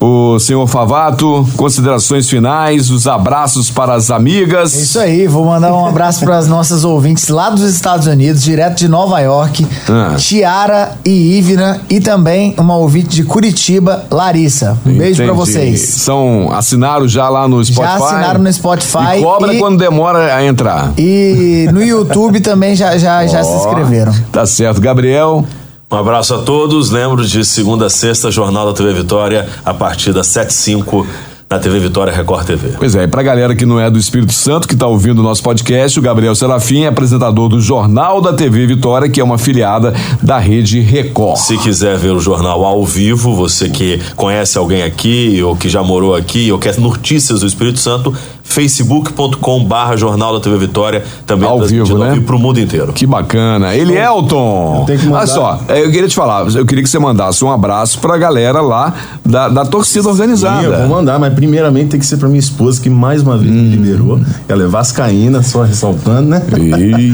[0.02, 4.72] O senhor Favato, considerações finais, os abraços para as amigas.
[4.72, 8.78] Isso aí, vou mandar um abraço para as nossas ouvintes lá dos Estados Unidos, direto
[8.78, 10.14] de Nova York, Ah.
[10.16, 14.78] Tiara e Ivna, e também uma ouvinte de Curitiba, Larissa.
[14.86, 15.38] Um beijo para Entendi.
[15.38, 15.80] vocês.
[15.82, 17.98] São, assinaram já lá no Spotify?
[17.98, 20.94] Já assinaram no Spotify E cobra e- quando demora a entrar.
[20.96, 24.14] E no YouTube também já, já, já se inscreveram.
[24.32, 24.80] Tá certo.
[24.80, 25.44] Gabriel,
[25.92, 26.90] Um abraço a todos.
[26.90, 31.04] Lembro de segunda a sexta, Jornal da TV Vitória, a partir das 7h05
[31.50, 32.74] na TV Vitória Record TV.
[32.78, 35.22] pois é, e pra galera que não é do Espírito Santo, que tá ouvindo o
[35.24, 39.36] nosso podcast, o Gabriel Serafim é apresentador do Jornal da TV Vitória, que é uma
[39.36, 41.38] filiada da rede Record.
[41.38, 45.82] Se quiser ver o jornal ao vivo, você que conhece alguém aqui ou que já
[45.82, 48.14] morou aqui ou quer notícias do Espírito Santo,
[48.50, 52.12] facebook.com barra Jornal da TV Vitória, também Ao vivo, né?
[52.12, 52.92] vivo pro mundo inteiro.
[52.92, 53.74] Que bacana.
[53.74, 54.86] Ele é Elton.
[55.12, 58.16] Olha só, é, eu queria te falar, eu queria que você mandasse um abraço pra
[58.18, 58.92] galera lá
[59.24, 60.86] da, da torcida Sim, eu vou organizada.
[60.86, 64.20] mandar, mas primeiramente tem que ser pra minha esposa, que mais uma vez me liberou.
[64.48, 66.42] Ela é vascaína, só ressaltando, né?
[66.58, 67.10] E...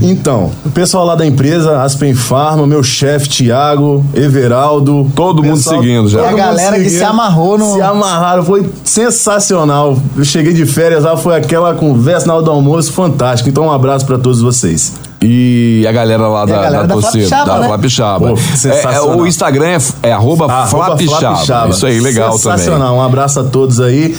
[0.04, 5.10] Então, o pessoal lá da empresa, Aspen Pharma, meu chefe Tiago, Everaldo.
[5.14, 6.18] Todo mundo pessoal- seguindo já.
[6.18, 6.98] todo E a mundo galera que seguindo.
[6.98, 9.96] se amarrou no- Se amarraram, foi sensacional.
[10.16, 13.48] Eu cheguei de férias lá, foi aquela conversa na hora do almoço fantástica.
[13.50, 14.92] Então, um abraço pra todos vocês.
[15.22, 17.66] E a galera lá E da, galera da da torcida, Flapixaba, da né?
[17.68, 18.28] Flapixaba.
[18.28, 19.18] Pô, É, é, sensacional.
[19.18, 21.20] o Instagram é, é arroba Flapixaba.
[21.36, 21.70] Flapixaba.
[21.70, 22.58] Isso aí, legal também.
[22.58, 22.96] Sensacional.
[22.96, 24.14] Um abraço a todos aí.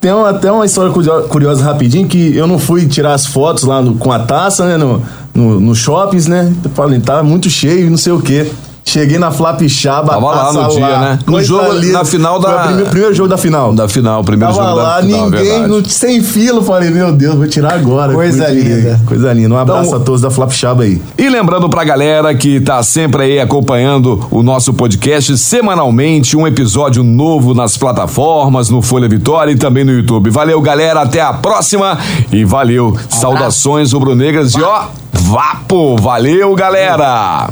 [0.00, 3.64] Tem uma- até uma história curio- curiosa rapidinho, que eu não fui tirar as fotos
[3.64, 5.02] lá no- com a taça, né, no,
[5.34, 6.50] no, no shoppings, né?
[6.64, 8.50] Eu falei, tava muito cheio e não sei o quê.
[8.84, 11.18] Cheguei na Flapixaba, Tava lá no dia, né?
[11.24, 11.92] No Coisa jogo- linda.
[11.98, 13.72] na final Foi da- o primeiro, primeiro jogo da final.
[13.72, 15.68] Da final, primeiro Tava jogo lá, da final, ninguém, verdade.
[15.68, 16.60] no- sem fila.
[16.62, 18.12] Falei, meu Deus, vou tirar agora.
[18.12, 19.00] Coisa linda.
[19.06, 19.54] Coisa linda.
[19.54, 21.00] Um abraço Então- a todos da Flapixaba aí.
[21.16, 27.04] E lembrando pra galera que tá sempre aí acompanhando o nosso podcast semanalmente, um episódio
[27.04, 30.30] novo nas plataformas, no Folha Vitória e também no YouTube.
[30.30, 31.96] Valeu, galera, até a próxima
[32.32, 32.96] e valeu.
[33.08, 37.48] Saudações rubro-negras e ó, vapo, valeu, galera.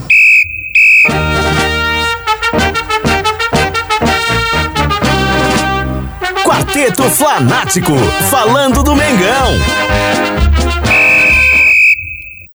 [6.45, 7.97] Quarteto Flanático,
[8.31, 9.53] falando do Mengão.